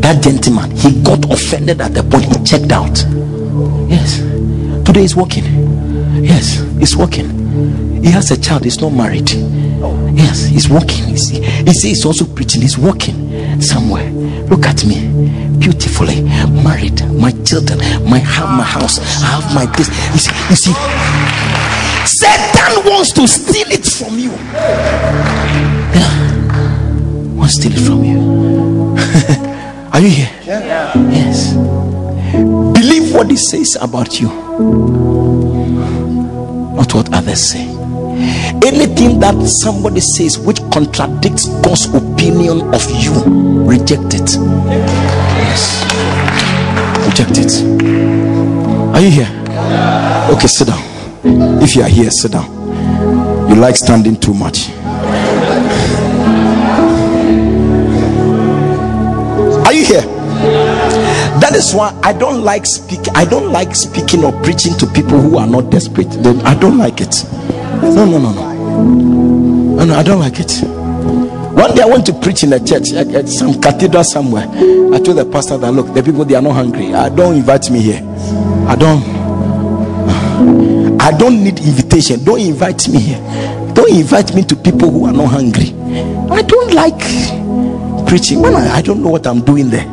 [0.00, 2.98] that gentleman, he got offended at the point he checked out.
[3.88, 4.18] Yes,
[4.84, 5.44] today is working.
[6.24, 8.02] Yes, it's working.
[8.02, 9.30] He has a child, he's not married.
[10.18, 11.04] Yes, he's working.
[11.06, 14.10] He's, he says he's also preaching, he's walking somewhere.
[14.50, 15.06] Look at me,
[15.58, 16.22] beautifully
[16.64, 19.88] married, my children, my have my house, I have my this.
[20.12, 20.74] You see, you see,
[22.04, 24.32] Satan wants to steal it from you.
[25.94, 26.12] Yeah,
[27.34, 28.18] wants to steal it from you.
[29.92, 30.30] Are you here?
[30.44, 30.92] Yeah.
[31.10, 31.54] Yes.
[32.32, 34.28] Believe what he says about you,
[36.74, 37.77] not what others say.
[38.64, 43.12] Anything that somebody says which contradicts God's opinion of you,
[43.64, 44.30] reject it.
[45.38, 45.84] Yes.
[47.06, 47.62] Reject it.
[48.94, 49.30] Are you here?
[50.32, 50.82] Okay, sit down.
[51.62, 52.48] If you are here, sit down.
[53.48, 54.68] You like standing too much.
[59.64, 60.02] Are you here?
[61.40, 63.14] That is why I don't like speaking.
[63.14, 66.08] I don't like speaking or preaching to people who are not desperate.
[66.44, 67.24] I don't like it.
[67.82, 68.54] No, no, no, no.
[69.76, 70.50] No, no, I don't like it.
[71.58, 74.46] One day I went to preach in a church at some cathedral somewhere.
[74.48, 76.94] I told the pastor that look, the people they are not hungry.
[76.94, 78.02] I don't invite me here.
[78.68, 79.02] I don't.
[81.00, 82.22] I don't need invitation.
[82.24, 83.72] Don't invite me here.
[83.74, 85.72] Don't invite me to people who are not hungry.
[86.30, 86.98] I don't like
[88.08, 89.86] preaching when I, I don't know what I'm doing there.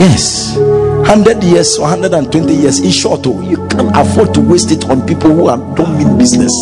[0.00, 4.88] Yes, 100 years or 120 years in short, oh, you can't afford to waste it
[4.88, 6.52] on people who are, don't mean business.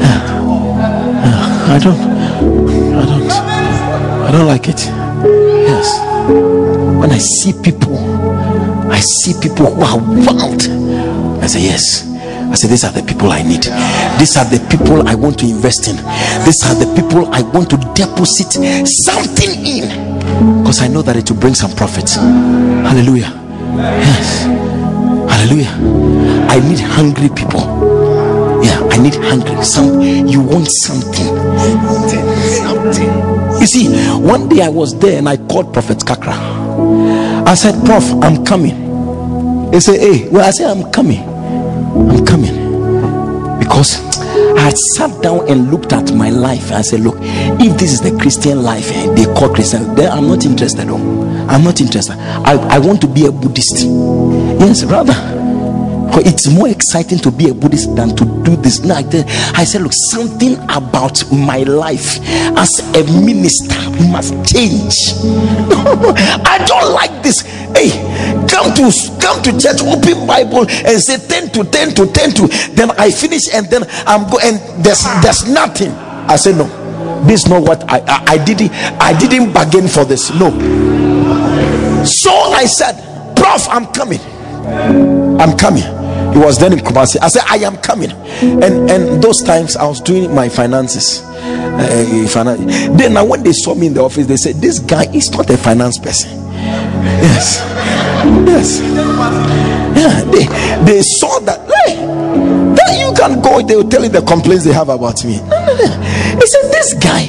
[0.00, 4.80] I don't, I don't, I don't like it.
[4.86, 5.98] Yes,
[7.00, 7.96] when I see people,
[8.90, 10.62] I see people who are wild.
[11.42, 12.06] I say, Yes,
[12.50, 13.64] I say, These are the people I need.
[14.18, 15.96] These are the people I want to invest in.
[16.44, 20.08] These are the people I want to deposit something in
[20.62, 22.14] because I know that it will bring some profits.
[22.16, 23.32] Hallelujah.
[23.76, 24.44] Yes.
[25.28, 25.70] Hallelujah.
[26.50, 28.17] I need hungry people.
[28.62, 29.62] Yeah, I need hungry.
[29.64, 31.26] Some you want something.
[32.64, 33.38] Something.
[33.60, 33.88] You see,
[34.18, 36.32] one day I was there and I called Prophet Kakra.
[37.46, 39.72] I said, Prof, I'm coming.
[39.72, 41.20] He said, Hey, well, I said, I'm coming.
[41.20, 43.58] I'm coming.
[43.58, 44.00] Because
[44.56, 46.72] I sat down and looked at my life.
[46.72, 50.26] I said, Look, if this is the Christian life eh, they call Christian, then I'm
[50.28, 50.88] not interested.
[50.88, 51.46] Oh.
[51.48, 52.16] I'm not interested.
[52.18, 53.84] I, I want to be a Buddhist.
[54.60, 55.37] Yes, rather.
[56.26, 58.84] It's more exciting to be a Buddhist than to do this.
[58.84, 59.06] Like
[59.54, 62.18] I said, look, something about my life
[62.56, 63.78] as a minister
[64.10, 64.94] must change.
[66.46, 67.42] I don't like this.
[67.74, 67.90] Hey,
[68.48, 68.90] come to
[69.20, 73.10] come to church, open Bible, and say 10 to 10 to 10 to then I
[73.10, 75.90] finish and then I'm going and there's there's nothing.
[75.92, 76.66] I say no.
[77.26, 80.30] This is not what I, I I didn't I didn't bargain for this.
[80.34, 80.50] No.
[82.04, 84.20] So I said, Prof, I'm coming.
[85.40, 85.97] I'm coming.
[86.32, 87.18] He was then in Kumasi.
[87.22, 88.10] I said, I am coming.
[88.12, 91.22] And and those times I was doing my finances.
[91.24, 95.04] Uh, finan- then now when they saw me in the office, they said, This guy
[95.12, 96.30] is not a finance person.
[97.22, 97.58] Yes.
[98.46, 98.80] Yes.
[99.96, 100.22] Yeah.
[100.30, 100.46] They
[100.84, 101.60] they saw that.
[101.86, 105.34] Hey, you can go, they will tell you the complaints they have about me.
[105.34, 107.26] He said, This guy.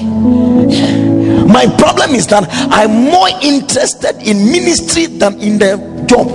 [1.50, 5.78] My problem is that I'm more interested in ministry than in the
[6.08, 6.28] job.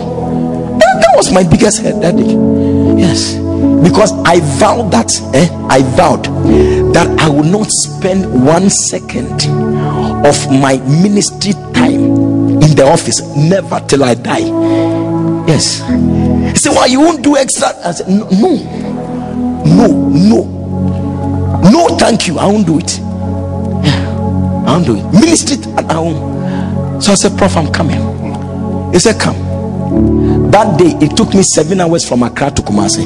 [1.25, 2.37] Was my biggest headache.
[3.01, 3.33] Yes,
[3.83, 6.25] because I vowed that eh, I vowed
[6.93, 9.33] that I will not spend one second
[10.27, 14.41] of my ministry time in the office, never till I die.
[15.49, 15.79] Yes.
[16.51, 17.69] He said, Why you won't do extra?
[17.83, 18.53] I said, No, no,
[19.65, 22.39] no, no, no, thank you.
[22.39, 23.01] I won't do it.
[23.01, 25.05] I won't do it.
[25.15, 27.01] Ministry at home.
[27.01, 28.93] So I said, Prof, I'm coming.
[28.93, 30.34] He said, Come.
[30.55, 33.05] That day it took me seven hours from Accra to Kumasi.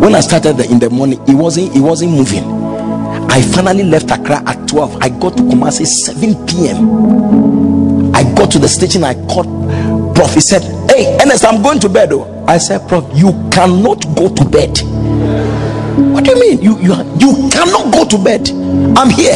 [0.00, 2.44] When I started in the morning, it wasn't it wasn't moving.
[3.28, 4.98] I finally left Accra at 12.
[5.02, 8.14] I got to Kumasi 7 p.m.
[8.14, 9.48] I got to the station, I called
[10.14, 10.32] Prof.
[10.34, 12.10] He said, Hey, Ernest, I'm going to bed.
[12.12, 12.44] Oh.
[12.46, 14.78] I said, Prof, you cannot go to bed.
[16.14, 16.62] What do you mean?
[16.62, 18.48] You you you cannot go to bed.
[18.96, 19.34] I'm here.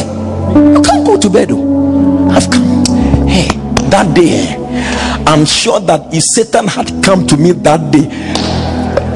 [0.55, 1.49] You can't go to bed.
[1.51, 2.29] Oh.
[2.29, 2.85] I've come.
[3.27, 3.49] Hey,
[3.89, 8.07] that day, eh, I'm sure that if Satan had come to me that day,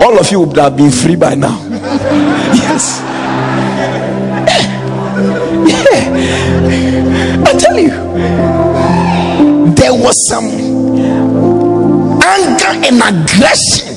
[0.04, 1.58] all of you would have been free by now.
[2.52, 3.00] yes.
[5.72, 7.48] Yeah.
[7.48, 7.92] I tell you,
[9.74, 10.48] there was some
[12.22, 13.96] anger and aggression.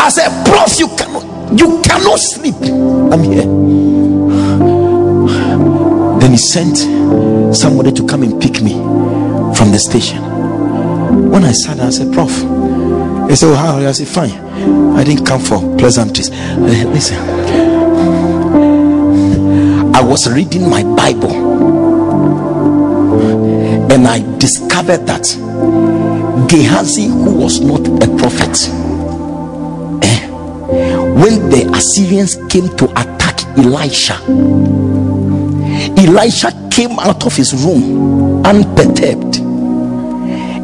[0.00, 1.24] I said, Prof, you cannot
[1.60, 2.54] you cannot sleep.
[3.12, 3.44] I'm here.
[6.20, 6.78] Then he sent
[7.54, 8.72] somebody to come and pick me
[9.54, 10.31] from the station.
[11.12, 12.30] When I sat down, I said, Prof.
[13.28, 13.78] He said, well, How?
[13.78, 14.30] I said, Fine.
[14.96, 16.30] I didn't come for pleasantries.
[16.30, 17.18] Uh, listen,
[19.94, 21.32] I was reading my Bible
[23.92, 25.24] and I discovered that
[26.48, 28.68] Gehazi, who was not a prophet,
[30.04, 30.26] eh,
[31.20, 34.14] when the Assyrians came to attack Elisha,
[35.98, 39.31] Elisha came out of his room unperturbed,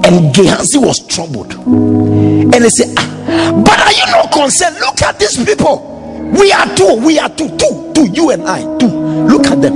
[0.09, 1.53] and Gehazi was troubled.
[1.55, 4.77] And he said, ah, But are you not concerned?
[4.81, 5.85] Look at these people.
[6.33, 8.89] We are two, we are two, two, two, you and I, two.
[8.89, 9.75] Look at them.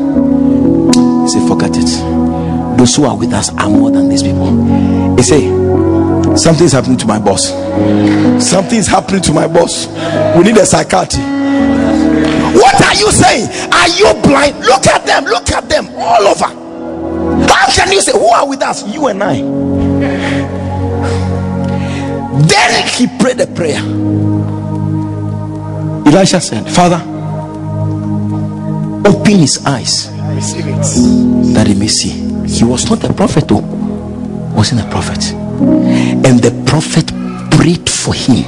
[1.23, 2.79] He said, Forget it.
[2.79, 4.51] Those who are with us are more than these people.
[5.17, 7.49] He said, Something's happening to my boss.
[8.43, 9.87] Something's happening to my boss.
[10.37, 11.21] We need a psychiatrist.
[12.57, 13.49] What are you saying?
[13.73, 14.59] Are you blind?
[14.61, 16.47] Look at them, look at them all over.
[17.53, 18.87] How can you say, Who are with us?
[18.89, 19.62] You and I.
[22.49, 23.83] Then he prayed a prayer.
[26.07, 27.01] Elisha said, Father,
[29.09, 30.11] open his eyes
[31.55, 32.11] that he may see.
[32.47, 33.63] He was not a prophet, though,
[34.57, 35.33] wasn't a prophet.
[35.33, 37.13] And the prophet
[37.57, 38.45] prayed for him,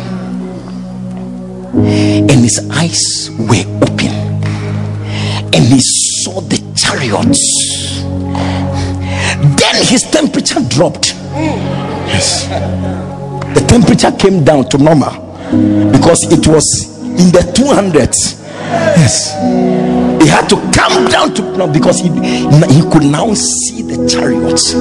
[1.77, 4.13] and his eyes were open,
[5.55, 8.03] and he saw the chariots.
[9.57, 11.14] Then his temperature dropped.
[12.15, 12.47] Yes,
[13.59, 15.11] the temperature came down to normal
[15.91, 16.65] because it was
[17.03, 18.39] in the 200s.
[18.95, 19.35] Yes,
[20.23, 24.75] he had to come down to no, because he, he could now see the chariots.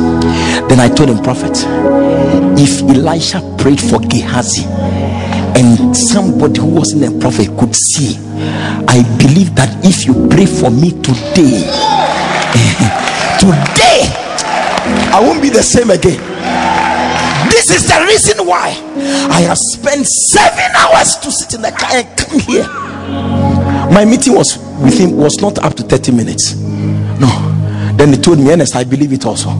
[0.70, 1.58] Then I told him, Prophet,
[2.56, 4.66] if Elisha prayed for Gehazi
[5.58, 8.16] and somebody who wasn't a prophet could see,
[8.88, 11.66] I believe that if you pray for me today,
[13.42, 14.06] today,
[15.10, 16.33] I won't be the same again.
[17.66, 18.76] This is the reason why
[19.32, 22.68] I have spent seven hours to sit in the car and come here.
[23.90, 26.56] My meeting was with him was not up to 30 minutes.
[26.56, 27.94] No.
[27.96, 29.52] Then he told me, Ernest, I believe it also.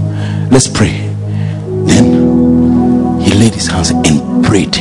[0.52, 0.92] Let's pray.
[1.88, 4.76] Then he laid his hands and prayed.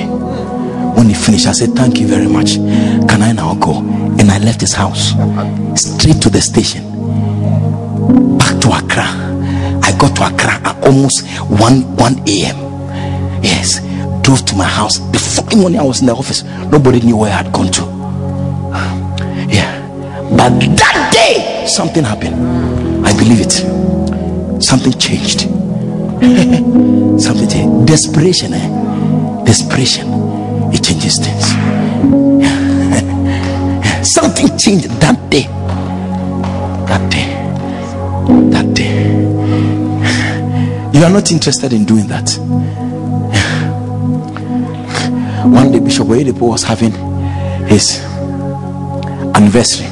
[0.97, 2.55] When he finished, I said, Thank you very much.
[2.57, 3.79] Can I now go?
[4.19, 5.11] And I left his house
[5.81, 6.83] straight to the station.
[8.37, 9.05] Back to Accra.
[9.85, 12.72] I got to Accra at almost 1 1 a.m.
[13.43, 13.81] Yes.
[14.23, 14.99] Drove to my house.
[15.11, 16.45] The fucking morning I was in the office.
[16.45, 17.83] Nobody knew where I had gone to.
[19.53, 19.81] Yeah.
[20.31, 22.37] But that day, something happened.
[23.07, 23.53] I believe it.
[24.63, 25.41] Something changed.
[27.21, 27.87] something changed.
[27.89, 29.45] Desperation, eh?
[29.45, 30.07] Desperation.
[30.73, 31.47] It changes things.
[34.09, 35.49] something changed that day.
[36.87, 37.27] That day.
[38.51, 38.93] That day.
[40.93, 42.29] You are not interested in doing that.
[45.43, 46.93] Uh, one day, Bishop Oyedepo was having
[47.67, 47.99] his
[49.35, 49.87] anniversary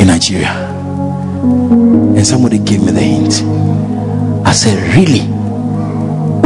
[0.00, 0.48] in Nigeria.
[2.16, 3.42] And somebody gave me the hint.
[4.44, 5.20] I said, Really?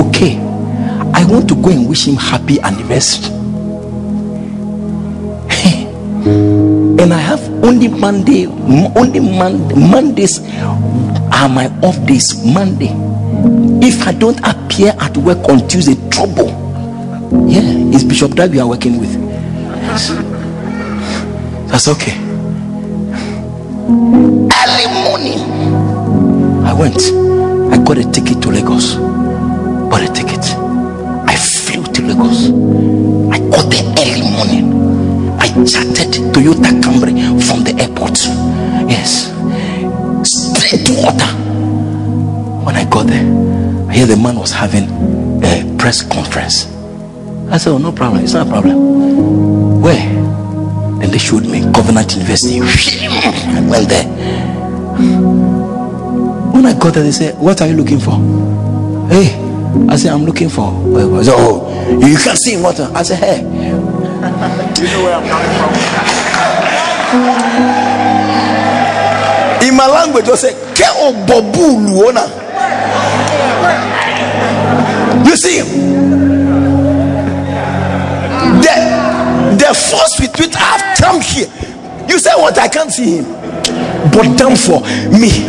[0.06, 0.36] Okay.
[1.14, 3.24] I want to go and wish him happy anniversary.
[7.00, 12.34] and I have only Monday, only Monday, Mondays are my off days.
[12.44, 12.92] Monday.
[13.86, 16.48] If I don't appear at work on Tuesday, trouble.
[17.48, 19.12] Yeah, it's Bishop that we are working with.
[21.68, 22.18] That's okay.
[24.50, 25.38] Early morning,
[26.66, 27.00] I went.
[27.72, 28.96] I got a ticket to Lagos.
[28.96, 30.44] Bought a ticket.
[31.30, 32.50] I flew to Lagos.
[33.30, 35.38] I got there early morning.
[35.38, 37.14] I chatted to Toyota Camry
[37.46, 38.18] from the airport.
[38.90, 39.30] Yes.
[40.26, 41.26] Straight to Otta.
[42.64, 43.24] When I got there,
[43.88, 44.90] I hear the man was having
[45.44, 46.73] a press conference.
[47.54, 48.24] I said, Oh, no problem.
[48.24, 49.80] It's not a problem.
[49.80, 49.94] Where?
[51.00, 52.58] And they showed me Covenant University.
[52.60, 54.08] I went there.
[56.52, 58.16] When I got there, they said, What are you looking for?
[59.08, 59.38] Hey,
[59.88, 60.66] I said, I'm looking for.
[60.66, 61.70] I said, Oh,
[62.04, 62.90] you can't see water.
[62.92, 63.42] I said, Hey.
[64.74, 65.70] You know where I'm coming from.
[69.68, 72.26] In my language, I say, Ke obobu luona.
[75.24, 75.83] You see him?
[79.64, 81.48] The, the force with which I have come here.
[82.06, 82.58] You say what?
[82.58, 83.24] I can't see him.
[84.12, 85.48] But damn for me.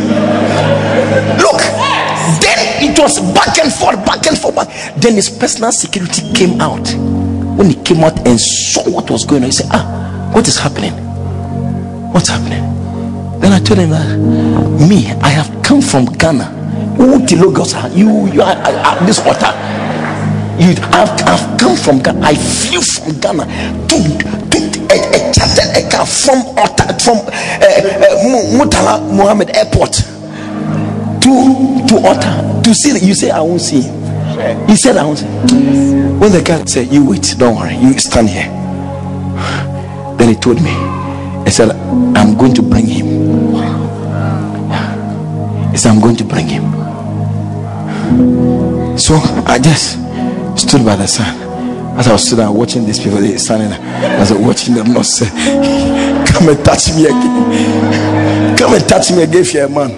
[1.36, 1.60] Look,
[2.40, 4.56] then it was back and forth, back and forth.
[4.56, 4.68] Back.
[4.96, 6.88] Then his personal security came out.
[7.58, 10.58] When he came out and saw what was going on, he said, Ah, what is
[10.58, 10.92] happening?
[12.12, 12.62] What's happening?
[13.40, 14.16] Then I told him that
[14.88, 16.54] me, I have come from Ghana.
[16.98, 19.75] You, you are at this water.
[20.58, 22.20] You, I've, I've come from Ghana.
[22.22, 23.44] I flew from Ghana
[23.88, 23.96] to,
[24.50, 24.58] to
[24.88, 25.26] a, a
[25.76, 26.40] a car from
[26.98, 29.92] from uh, uh, Murtala Mohammed Airport
[31.20, 32.98] to to Otta to see.
[33.06, 33.82] You say I won't see.
[34.66, 35.26] He said I won't see.
[35.26, 38.48] When the guy said, "You wait, don't worry, you stand here."
[40.16, 40.72] Then he told me.
[41.44, 41.70] He said,
[42.16, 43.06] "I'm going to bring him."
[45.70, 46.64] He said, "I'm going to bring him."
[48.98, 49.16] So
[49.46, 50.05] I just
[50.58, 51.46] stood by the sun.
[51.98, 55.26] As I was sitting watching these people, they standing I was watching them not say,
[56.26, 58.56] Come and touch me again.
[58.56, 59.90] Come and touch me again if man.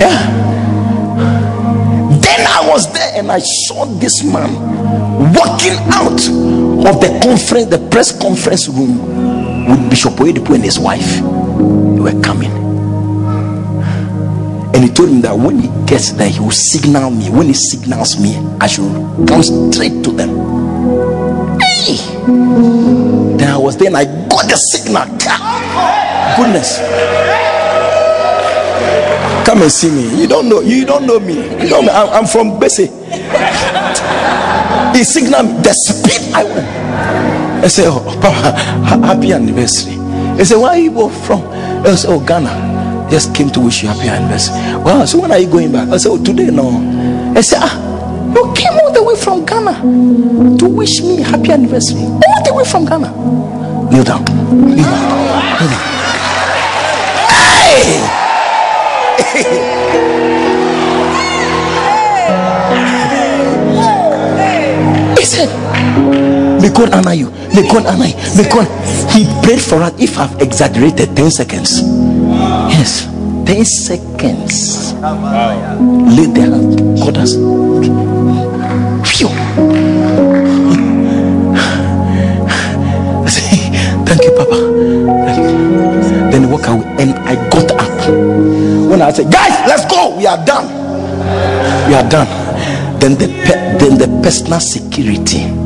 [0.00, 0.32] Yeah.
[2.20, 4.52] Then I was there and I saw this man
[5.34, 6.20] walking out
[6.88, 11.16] of the conference, the press conference room with Bishop Oyedepo and his wife.
[11.16, 12.65] They were coming.
[14.76, 17.30] And he told him that when he gets there, he will signal me.
[17.30, 18.84] When he signals me, I should
[19.26, 20.28] come straight to them.
[21.80, 21.96] Hey!
[23.40, 25.08] Then I was there and I got the signal.
[26.36, 26.76] Goodness.
[29.48, 30.20] Come and see me.
[30.20, 30.60] You don't know.
[30.60, 31.36] You don't know me.
[31.36, 31.88] You know me.
[31.88, 32.88] I'm, I'm from Bessie.
[34.92, 35.62] He signaled me.
[35.64, 37.64] The speed I went.
[37.64, 39.94] I said, Oh, Papa, happy anniversary.
[40.36, 41.48] He said, Where are you from?
[41.48, 42.75] I said, Oh, Ghana
[43.10, 44.54] just came to wish you happy anniversary.
[44.82, 45.88] Well, so when are you going back?
[45.88, 46.68] I said, Oh, today, no.
[47.36, 52.00] I said, Ah, you came all the way from Ghana to wish me happy anniversary.
[52.02, 53.10] All the way from Ghana.
[53.90, 54.24] Kneel down.
[54.24, 54.76] Kneel down.
[54.76, 55.92] Kneel down.
[57.26, 58.26] Hey!
[65.18, 65.48] he said,
[66.60, 67.30] May God honor you.
[67.54, 68.16] May God honor you.
[68.36, 68.66] May God.
[69.12, 69.92] He prayed for us.
[70.00, 71.82] If I've exaggerated 10 seconds,
[72.68, 73.06] Yes,
[73.46, 74.92] 10 seconds.
[76.16, 76.50] Lay there,
[77.00, 77.34] God has.
[79.08, 79.28] Phew.
[84.06, 84.56] Thank you, Papa.
[86.30, 88.08] Then he walk away, and I got up.
[88.90, 90.66] When I said, Guys, let's go, we are done.
[91.88, 92.28] We are done.
[93.00, 95.65] Then the pe- then the personal security.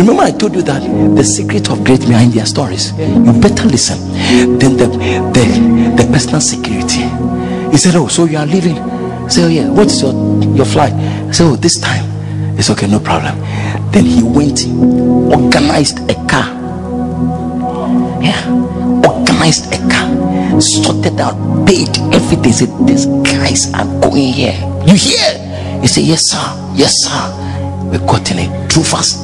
[0.00, 0.80] Remember, I told you that
[1.14, 2.96] the secret of great men are in their stories.
[2.98, 3.98] You better listen.
[4.58, 7.04] Then the the, the personal security.
[7.70, 8.78] He said, Oh, so you are leaving?
[8.78, 9.68] I said, Oh, yeah.
[9.68, 10.14] What's your,
[10.56, 10.94] your flight?
[10.94, 12.08] I said, Oh, this time.
[12.58, 13.38] It's okay, no problem.
[13.92, 14.64] Then he went,
[15.36, 16.48] organized a car.
[18.24, 18.40] Yeah,
[19.06, 21.36] organized a car, sorted out,
[21.66, 22.52] paid everything.
[22.52, 24.56] Said, These guys are going here.
[24.86, 25.28] You hear?
[25.82, 26.72] He said, Yes, sir.
[26.74, 27.90] Yes, sir.
[27.92, 28.70] We got in it.
[28.70, 29.19] Drove us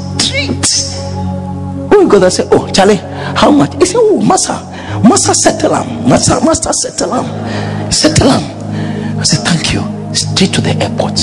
[0.47, 1.91] street.
[1.91, 3.75] When there, say, Oh, Charlie, how much?
[3.75, 4.55] He said, Oh, Master,
[5.07, 6.09] Master, settle him.
[6.09, 7.93] Master, Master, settle him.
[7.93, 9.19] Settle him.
[9.19, 9.83] I said, Thank you.
[10.15, 11.19] Straight to the airport.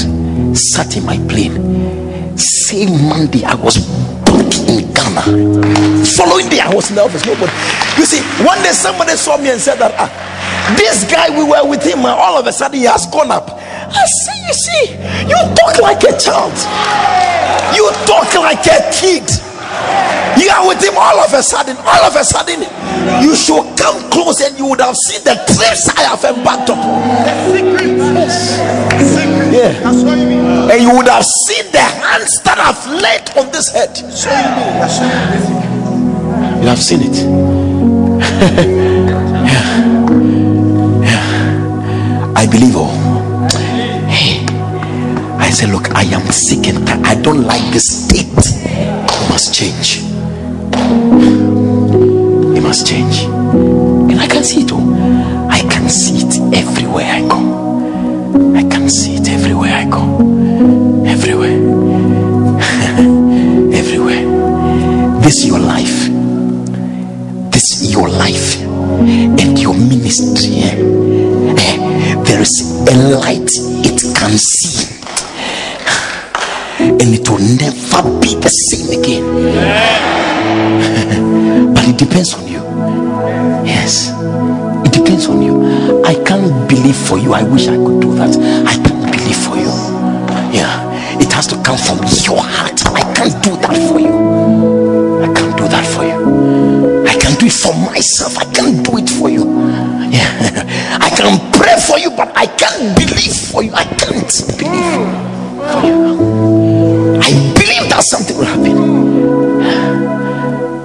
[0.55, 2.37] Sat in my plane.
[2.37, 3.77] Same Monday, I was
[4.25, 6.05] back in Ghana.
[6.17, 7.25] Following day, I was in the office.
[7.25, 7.51] Nobody.
[7.97, 10.09] You see, one day somebody saw me and said that ah,
[10.77, 13.49] this guy we were with him, all of a sudden he has gone up.
[13.49, 14.95] I see, you see,
[15.27, 16.53] you talk like a child.
[17.75, 19.25] You talk like a kid.
[20.37, 22.61] You are with him all of a sudden, all of a sudden,
[23.23, 27.01] you should come close and you would have seen the trips I have embarked upon.
[28.13, 28.59] Yes.
[29.53, 30.71] Yeah.
[30.71, 33.97] And you would have seen the hands that have laid on this head.
[36.61, 37.15] You have seen it.
[39.45, 39.73] yeah.
[41.03, 42.33] Yeah.
[42.35, 43.02] I believe all.
[45.53, 48.27] Said, Look, I am sick and I don't like this state.
[48.27, 49.99] It must change.
[52.57, 53.23] It must change.
[53.25, 54.93] And I can see it all.
[55.51, 58.55] I can see it everywhere I go.
[58.55, 60.03] I can see it everywhere I go.
[61.05, 61.53] Everywhere.
[63.77, 65.21] everywhere.
[65.21, 66.09] This is your life.
[67.51, 68.59] This is your life
[69.39, 70.63] and your ministry.
[70.63, 72.59] Eh, There is
[72.89, 73.49] a light
[73.85, 75.02] it can see
[77.01, 79.23] and it will never be the same again.
[81.73, 82.61] but it depends on you.
[83.65, 84.11] Yes,
[84.85, 85.63] it depends on you.
[86.03, 87.33] I can't believe for you.
[87.33, 88.35] I wish I could do that.
[88.67, 89.71] I can't believe for you.
[90.53, 92.85] Yeah, it has to come from your heart.
[92.87, 94.13] I can't do that for you.
[95.23, 97.05] I can't do that for you.
[97.07, 98.37] I can do it for myself.
[98.37, 99.45] I can't do it for you.
[100.11, 103.73] Yeah, I can pray for you, but I can't believe for you.
[103.73, 105.09] I can't believe
[105.71, 106.32] for you.
[107.23, 108.75] I believe that something will happen.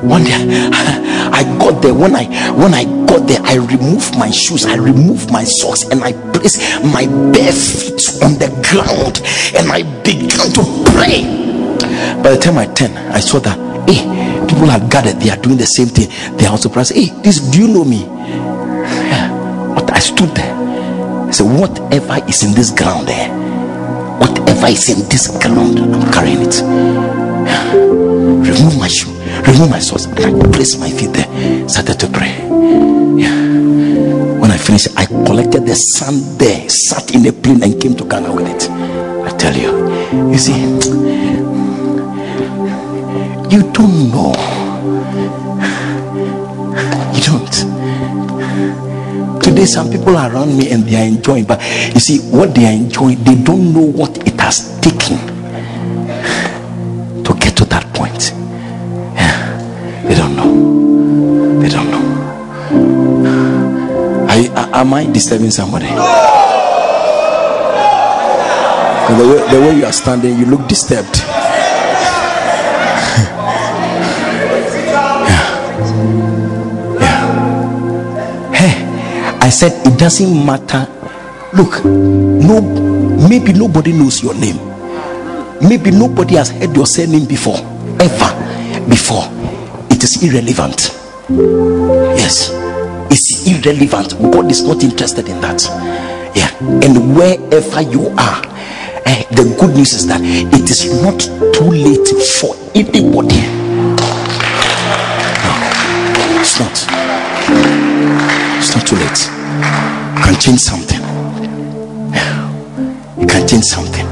[0.08, 2.24] One day I got there when I
[2.54, 6.60] when I got there, I removed my shoes, I removed my socks, and I placed
[6.84, 9.20] my bare feet on the ground
[9.54, 10.62] and I began to
[10.94, 11.26] pray.
[12.22, 13.58] By the time I turned, I saw that
[13.88, 14.02] hey,
[14.46, 16.08] people have gathered, they are doing the same thing.
[16.36, 16.86] They are also praying.
[16.94, 18.04] Hey, this do you know me?
[18.04, 19.74] Yeah.
[19.74, 20.54] But I stood there.
[21.28, 23.28] I said, Whatever is in this ground there,
[24.62, 26.62] whatever this ground, I'm carrying it.
[27.72, 29.10] Remove my shoe,
[29.46, 31.68] remove my socks, and I placed my feet there.
[31.68, 32.32] Started to pray.
[33.16, 33.36] Yeah.
[34.40, 38.04] When I finished, I collected the sand there, sat in a plane, and came to
[38.04, 38.70] Ghana with it.
[38.70, 40.58] I tell you, you see,
[43.54, 44.34] you don't know.
[49.48, 51.58] Today, some people are around me and they are enjoying, but
[51.94, 55.16] you see, what they are enjoying, they don't know what it has taken
[57.24, 58.34] to get to that point.
[59.16, 61.60] Yeah, they don't know.
[61.60, 62.04] They don't know.
[64.28, 65.86] I, am I disturbing somebody?
[65.86, 65.94] the
[69.16, 71.22] way, the way you are standing, you look disturbed.
[79.48, 80.86] I said it doesn't matter.
[81.56, 82.60] Look, no,
[83.28, 84.58] maybe nobody knows your name.
[85.66, 87.56] Maybe nobody has heard your surname before,
[87.98, 88.30] ever
[88.90, 89.24] before.
[89.90, 90.92] It is irrelevant.
[92.20, 92.58] Yes
[93.10, 94.18] it's irrelevant.
[94.32, 95.62] God is not interested in that.
[96.36, 96.50] Yeah,
[96.84, 98.42] and wherever you are,
[99.06, 101.20] eh, the good news is that it is not
[101.54, 102.08] too late
[102.38, 103.42] for anybody.
[105.42, 106.76] No, it's not.
[108.58, 109.37] It's not too late.
[110.22, 111.00] Can change something.
[113.20, 114.06] You can change something.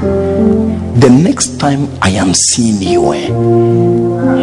[0.99, 3.29] The next time I am seeing you, eh,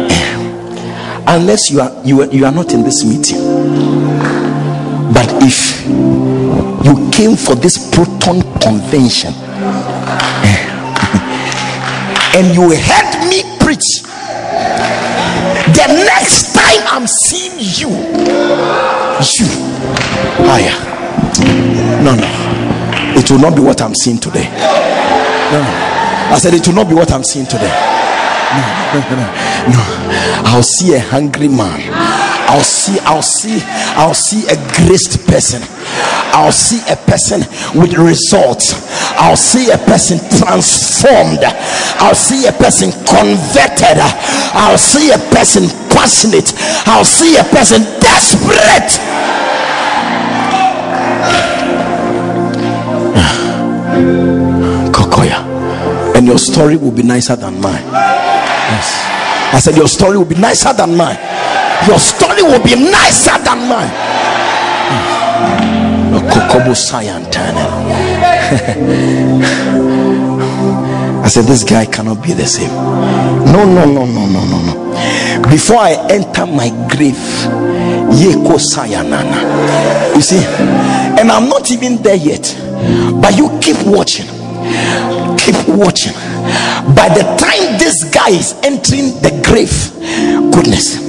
[0.09, 4.45] eh, unless you are you are, you are not in this meeting
[5.13, 5.85] but if
[6.85, 9.33] you came for this proton convention
[12.35, 14.01] and you heard me preach,
[15.71, 17.89] the next time I'm seeing you,
[19.37, 19.47] you
[20.43, 20.94] higher.
[22.03, 22.27] No, no,
[23.17, 24.45] it will not be what I'm seeing today.
[25.51, 25.61] No,
[26.31, 27.73] I said it will not be what I'm seeing today.
[28.55, 28.61] No,
[28.93, 29.27] no, no,
[29.73, 29.81] no.
[30.45, 31.81] I'll see a hungry man
[32.47, 33.59] I'll see, I'll see,
[33.97, 35.61] I'll see a graced person.
[36.31, 37.41] I'll see a person
[37.75, 38.71] with results.
[39.17, 41.43] I'll see a person transformed.
[41.99, 43.99] I'll see a person converted.
[44.55, 46.53] I'll see a person passionate.
[46.87, 49.03] I'll see a person desperate.
[56.35, 57.83] Your story will be nicer than mine.
[57.85, 59.53] Yes.
[59.53, 61.17] I said, Your story will be nicer than mine
[61.87, 63.89] your story will be nicer than mine.
[64.89, 66.15] Hmm.
[71.23, 72.69] I said, This guy cannot be the same.
[72.69, 74.73] No, no, no, no, no, no, no.
[75.49, 77.15] Before I enter my grave,
[78.15, 80.15] Yeko Sayanana.
[80.15, 80.43] You see,
[81.19, 82.55] and I'm not even there yet,
[83.21, 84.27] but you keep watching,
[85.45, 86.13] keep watching.
[86.97, 89.93] By the time this guy is entering the grave,
[90.51, 91.05] goodness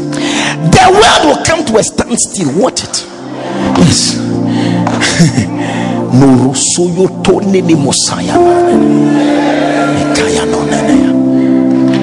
[0.76, 2.60] the world will come to a standstill.
[2.60, 3.06] Watch it.
[3.80, 4.16] Yes.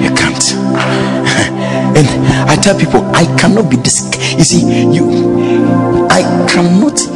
[0.04, 0.44] You can't.
[1.96, 2.08] And
[2.50, 4.02] I tell people, I cannot be this.
[4.36, 4.62] You see,
[4.92, 7.13] you, I cannot.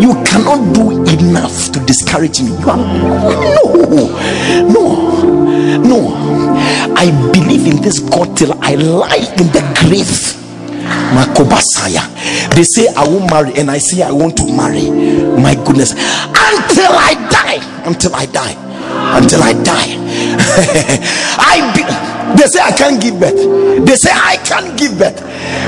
[0.00, 2.50] You cannot do enough to discourage me.
[2.50, 4.06] You are no,
[4.68, 6.56] no, no.
[6.96, 10.36] I believe in this God till I lie in the grave.
[11.14, 12.02] Makobasaya.
[12.54, 14.90] They say I won't marry, and I say I want to marry.
[15.40, 18.54] My goodness, until I die, until I die,
[19.18, 19.96] until I die.
[21.38, 21.72] I
[22.36, 23.36] they say I can't give birth.
[23.84, 25.18] They say I can't give birth.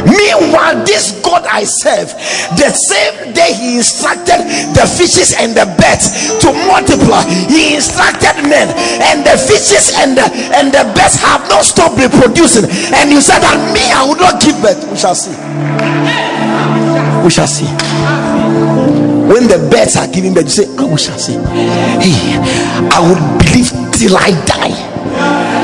[0.04, 2.12] Meanwhile, this God I serve,
[2.56, 4.44] the same day He instructed
[4.76, 8.68] the fishes and the birds to multiply, He instructed men,
[9.02, 12.64] and the fishes and the and the birds have not stopped reproducing.
[12.94, 14.80] And you said that me, I will not give birth.
[14.90, 15.34] We shall see.
[17.24, 17.68] We shall see.
[19.28, 21.34] When the birds are giving birth, you say, oh, we shall see.
[22.00, 22.40] Hey,
[22.88, 24.87] I will believe till I die.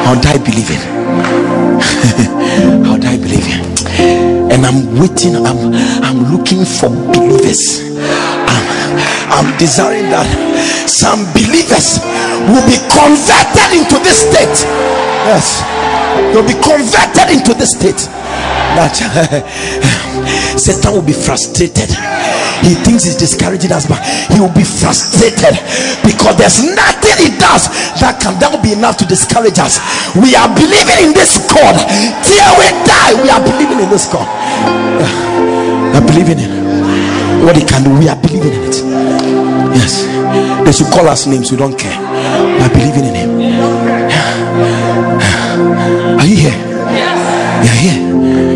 [0.07, 0.81] I'll die believing.
[2.87, 3.75] I'll die believing
[4.55, 5.35] and I'm waiting.
[5.35, 5.75] I'm
[6.07, 7.83] I'm looking for believers.
[8.47, 8.65] I'm,
[9.35, 10.31] I'm desiring that
[10.87, 11.99] some believers
[12.47, 14.59] will be converted into this state.
[15.27, 15.59] Yes,
[16.31, 18.07] they'll be converted into this state.
[18.79, 18.95] That
[20.57, 21.91] Satan will be frustrated.
[22.63, 24.01] He thinks he's discouraging us, but
[24.33, 25.59] he will be frustrated
[26.07, 27.69] because there's nothing he does
[28.01, 29.83] that can that will be enough to discourage us.
[30.17, 31.77] We are believing in this God
[32.25, 33.13] till we die.
[33.21, 34.25] We are believing in this God.
[34.97, 37.91] We are believing in what he can do.
[37.99, 38.77] We are believing in it.
[39.77, 40.07] Yes,
[40.65, 41.51] they should call us names.
[41.51, 41.99] We don't care.
[41.99, 43.31] We are believing in him.
[46.17, 46.57] Are you here?
[46.95, 47.19] Yes.
[47.67, 48.54] You're here.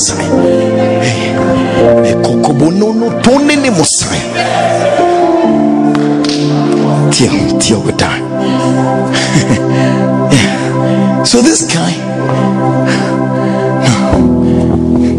[11.26, 11.92] So this guy,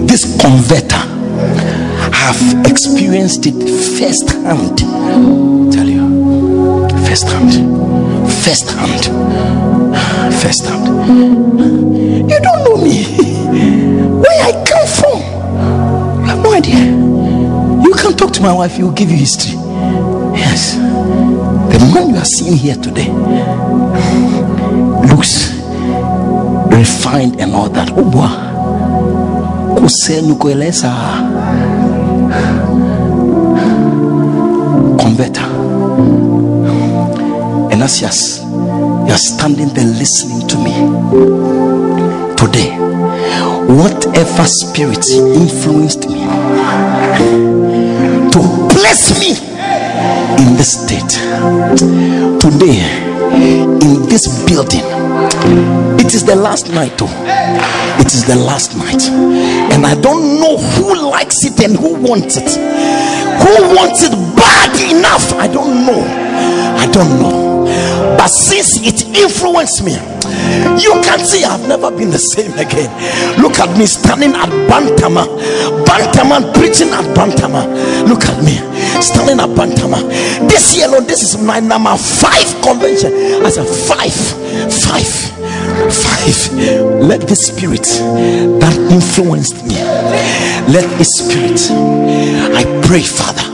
[0.07, 0.97] this converter,
[2.13, 3.55] have experienced it
[3.99, 4.79] firsthand.
[5.73, 7.53] Tell you, first hand,
[8.43, 9.05] first hand,
[10.43, 12.31] first hand.
[12.31, 13.05] You don't know me,
[16.67, 17.83] You have no.
[17.85, 19.55] You can talk to my wife, he will give you history.
[20.35, 23.09] Yes, the man you are seeing here today
[25.13, 25.53] looks
[26.71, 27.91] refined and all that.
[27.97, 28.29] Oh, boy.
[29.81, 30.91] Kusenu kueleza
[34.99, 35.47] converter.
[37.73, 40.75] And as you're, you're standing there listening to me
[42.37, 42.77] today,
[43.67, 46.20] whatever spirit influenced me
[48.31, 48.41] to
[48.71, 49.31] place me
[50.41, 51.13] in this state.
[52.41, 52.81] Today,
[53.83, 54.85] in this building,
[55.99, 57.11] it is the last night, oh,
[58.01, 59.03] it is the last night,
[59.73, 64.75] and I don't know who likes it and who wants it, who wants it bad
[64.91, 65.33] enough.
[65.35, 66.03] I don't know,
[66.79, 67.65] I don't know,
[68.17, 69.97] but since it influenced me,
[70.81, 72.91] you can see I've never been the same again.
[73.41, 75.27] Look at me standing at Bantama,
[75.85, 77.67] Bantama preaching at Bantama.
[78.09, 78.57] Look at me
[79.01, 80.01] standing at Bantama.
[80.49, 83.13] This year, Lord, this is my number five convention.
[83.45, 84.15] I said five,
[84.71, 85.11] five,
[85.93, 86.39] five.
[87.01, 87.85] Let the spirit
[88.61, 89.77] that influenced me,
[90.73, 91.61] let the spirit,
[92.55, 93.49] I pray, Father,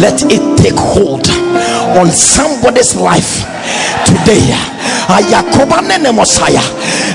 [0.00, 1.28] let it take hold
[1.98, 3.44] on somebody's life
[4.04, 4.75] today.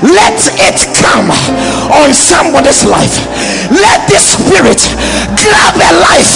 [0.02, 1.30] Let it come
[1.92, 3.20] on somebody's life.
[3.70, 4.80] Let the spirit
[5.36, 6.32] grab a life,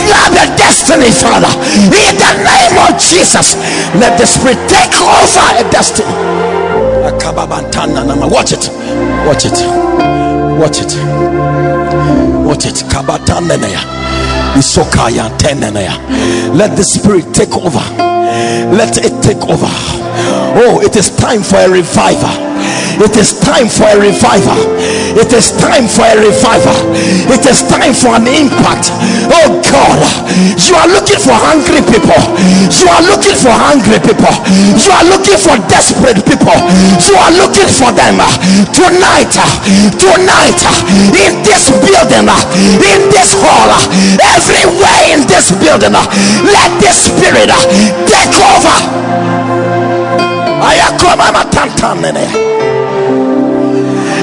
[0.00, 1.52] grab a destiny, Father.
[1.92, 3.54] In the name of Jesus,
[4.00, 6.10] let the spirit take over a destiny.
[8.30, 8.68] Watch it,
[9.26, 9.58] watch it,
[10.58, 10.90] watch it,
[12.46, 12.74] watch it.
[16.54, 17.82] Let the spirit take over.
[18.74, 20.03] Let it take over.
[20.56, 22.54] Oh, it is time for a revival.
[22.94, 24.54] It is time for a revival.
[25.18, 26.78] It is time for a revival.
[27.26, 28.94] It is time for an impact.
[29.34, 29.98] Oh God,
[30.54, 32.22] you are looking for hungry people.
[32.70, 34.30] You are looking for hungry people.
[34.78, 36.54] You are looking for desperate people.
[37.02, 38.22] You are looking for them
[38.70, 39.34] tonight.
[39.98, 40.62] Tonight,
[41.18, 43.74] in this building, in this hall,
[44.38, 45.98] everywhere in this building,
[46.46, 47.50] let this spirit
[48.06, 49.63] take over.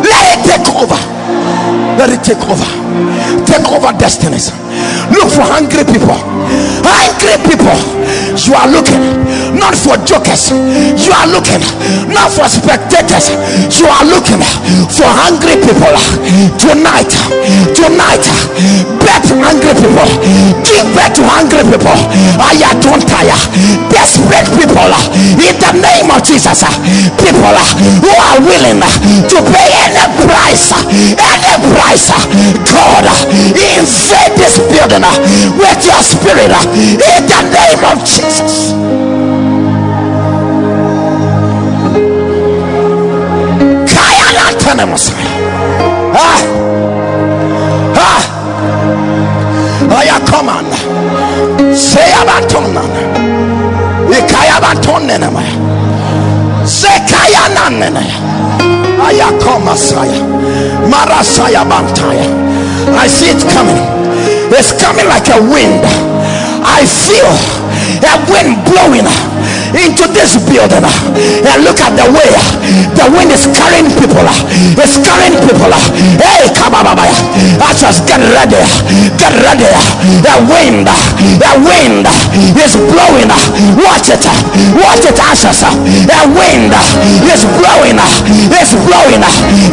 [0.03, 0.99] Let it take over.
[1.98, 2.68] Let it take over.
[3.45, 4.52] Take over destinies.
[5.12, 6.18] Look for hungry people.
[6.84, 8.01] Hungry people.
[8.32, 9.03] You are looking
[9.60, 10.56] not for jokers.
[10.56, 11.60] You are looking
[12.08, 13.28] not for spectators.
[13.76, 14.40] You are looking
[14.88, 15.91] for hungry people.
[16.56, 17.12] Tonight,
[17.76, 18.24] tonight,
[19.03, 20.08] bet hungry people.
[20.64, 21.99] Give birth to hungry people.
[22.40, 23.36] I don't tire.
[23.91, 24.88] Desperate people.
[25.36, 26.64] In the name of Jesus.
[27.20, 27.56] People
[27.99, 28.80] who are willing
[29.28, 30.72] to pay any price.
[31.20, 32.16] Any price.
[32.64, 33.06] God,
[33.60, 35.03] invade this building
[35.60, 36.56] with your spirit.
[36.80, 38.20] In the name of Jesus.
[44.72, 45.15] Lantana Messiah.
[46.14, 46.41] Ah.
[47.98, 48.23] Ah.
[49.99, 50.72] Aya command.
[51.76, 52.91] Say abatonan.
[54.11, 55.56] Ikaya batonene maya.
[56.65, 58.06] Sekaya nanene.
[59.02, 60.22] Aya koma saya.
[60.88, 62.27] Marasaya bantaya.
[62.95, 63.81] I see it coming.
[64.52, 65.84] It's coming like a wind.
[66.64, 67.61] I feel
[67.99, 69.07] a wind blowing
[69.76, 72.31] into this building and look at the way
[72.95, 74.26] the wind is carrying people.
[74.77, 75.72] It's carrying people.
[76.19, 76.98] Hey, come on,
[77.81, 78.61] just get ready.
[79.18, 79.65] Get ready.
[80.22, 82.06] The wind, the wind
[82.61, 83.31] is blowing.
[83.81, 84.22] Watch it.
[84.77, 85.65] Watch it, ashes.
[86.06, 86.73] The wind
[87.26, 87.98] is blowing.
[88.53, 89.23] It's blowing.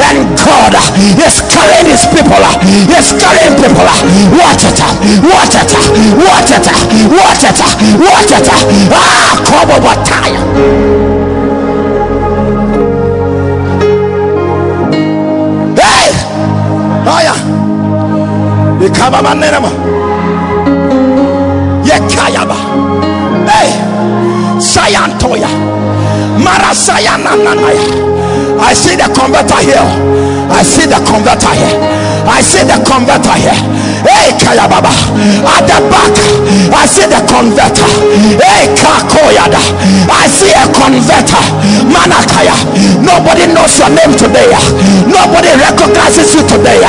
[0.01, 0.73] And God
[1.21, 2.41] is carrying his people.
[2.65, 3.85] He's carrying people.
[4.41, 4.81] Watch it.
[5.21, 5.73] Watch it.
[6.17, 6.67] Watch it.
[7.13, 7.61] Watch it.
[8.01, 8.49] Watch it.
[8.89, 10.35] Ah, come over time.
[15.77, 16.13] Hey!
[17.25, 17.37] Yeah.
[18.87, 19.71] Ikaba manenema.
[21.85, 22.55] Yekayaba.
[23.49, 23.71] Hey!
[24.61, 25.49] Sayantoya.
[26.45, 27.85] Marasayana nanaya.
[28.61, 29.89] I see the converter here.
[30.51, 32.08] I see the converter here.
[32.27, 33.55] I see the converter here.
[34.03, 34.91] Hey, Kayababa.
[35.45, 36.15] At the back,
[36.75, 37.89] I see the converter.
[38.41, 39.61] Hey, Kakoyada.
[40.09, 41.43] I see a converter.
[41.91, 42.57] Manakaya.
[43.03, 44.51] Nobody knows your name today.
[45.07, 46.83] Nobody recognizes you today.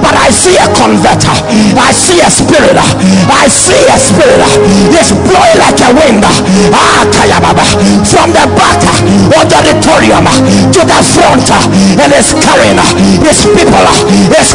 [0.00, 1.34] But I see a converter.
[1.76, 2.76] I see a spirit.
[3.28, 4.42] I see a spirit.
[4.94, 6.24] It's blowing like a wind.
[6.72, 7.64] Ah, Kayababa.
[8.06, 10.26] From the back of the auditorium
[10.74, 12.78] to the front and it's carrying
[13.24, 13.86] his people.
[14.36, 14.54] Is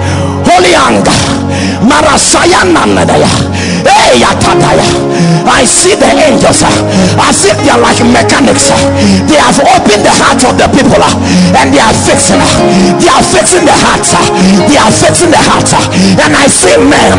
[0.51, 1.13] holy anger
[1.89, 3.27] marasaya nanadaya.
[3.87, 8.67] hey yatadaya I see the angels as if they are like mechanics
[9.27, 12.41] they have opened the heart of the people and they are fixing
[12.99, 14.11] they are fixing the hearts
[14.67, 17.15] they are fixing the hearts and I see men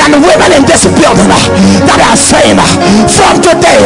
[0.00, 2.56] and women in this building that are saying
[3.04, 3.84] from today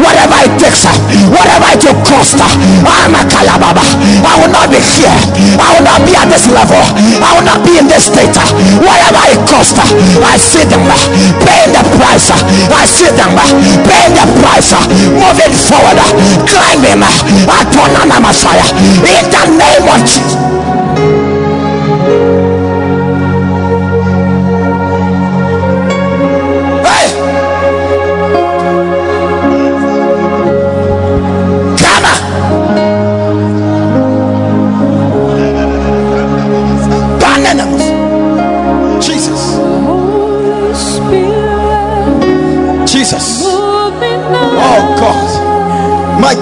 [0.00, 0.88] whatever it takes
[1.28, 3.84] whatever it will cost I'm a kalababa.
[4.24, 5.12] I will not be here.
[5.60, 6.80] I will not be at this level.
[7.20, 8.32] I will not be in this state
[8.80, 10.84] whatever it costs I see them
[11.44, 12.30] paying the price.
[12.30, 13.34] I see them
[13.86, 14.74] paying the price.
[15.10, 15.98] Moving forward.
[16.46, 17.02] Climbing
[17.46, 18.68] upon an Messiah.
[19.02, 20.59] In the name of Jesus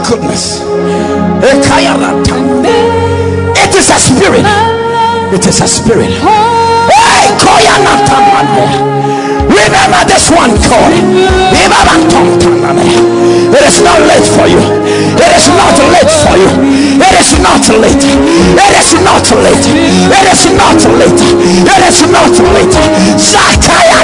[0.06, 0.60] goodness.
[3.58, 4.46] It is a spirit.
[5.32, 6.12] It is a spirit.
[9.48, 10.92] Remember this one call.
[13.48, 14.60] It is not late for you.
[15.18, 16.50] It is not late for you.
[17.00, 18.04] It is not late.
[18.04, 19.66] It is not late.
[19.66, 21.20] It is not late.
[21.66, 22.76] It is not late.
[23.18, 23.98] Zakaya.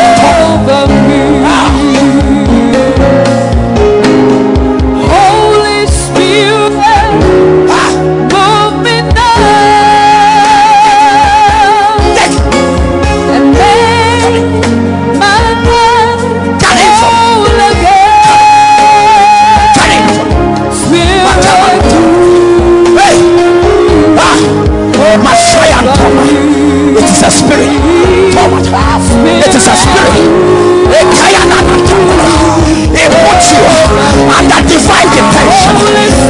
[34.75, 35.77] Under divine detention.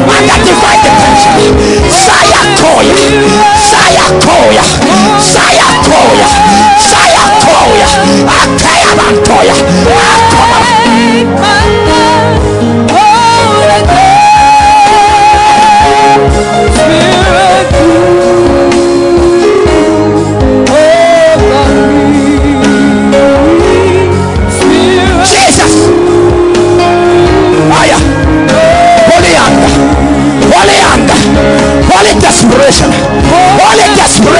[0.04, 1.40] Under divine detention.
[1.88, 2.96] Saya koya.
[3.56, 4.64] Saya koya.
[5.16, 6.28] Saya koya.
[6.76, 7.88] Saya koya.
[8.28, 9.54] Akaya mantoya.
[9.88, 10.53] Akoma.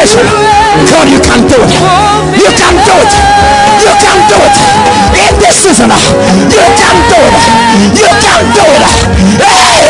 [0.05, 0.29] Desperation.
[0.93, 1.73] God, you can do it.
[2.37, 3.13] You can do it.
[3.81, 4.57] You can do it.
[5.29, 5.97] In this season, uh,
[6.53, 7.37] you can do it.
[7.97, 8.85] You can do it.
[9.41, 9.85] Hey.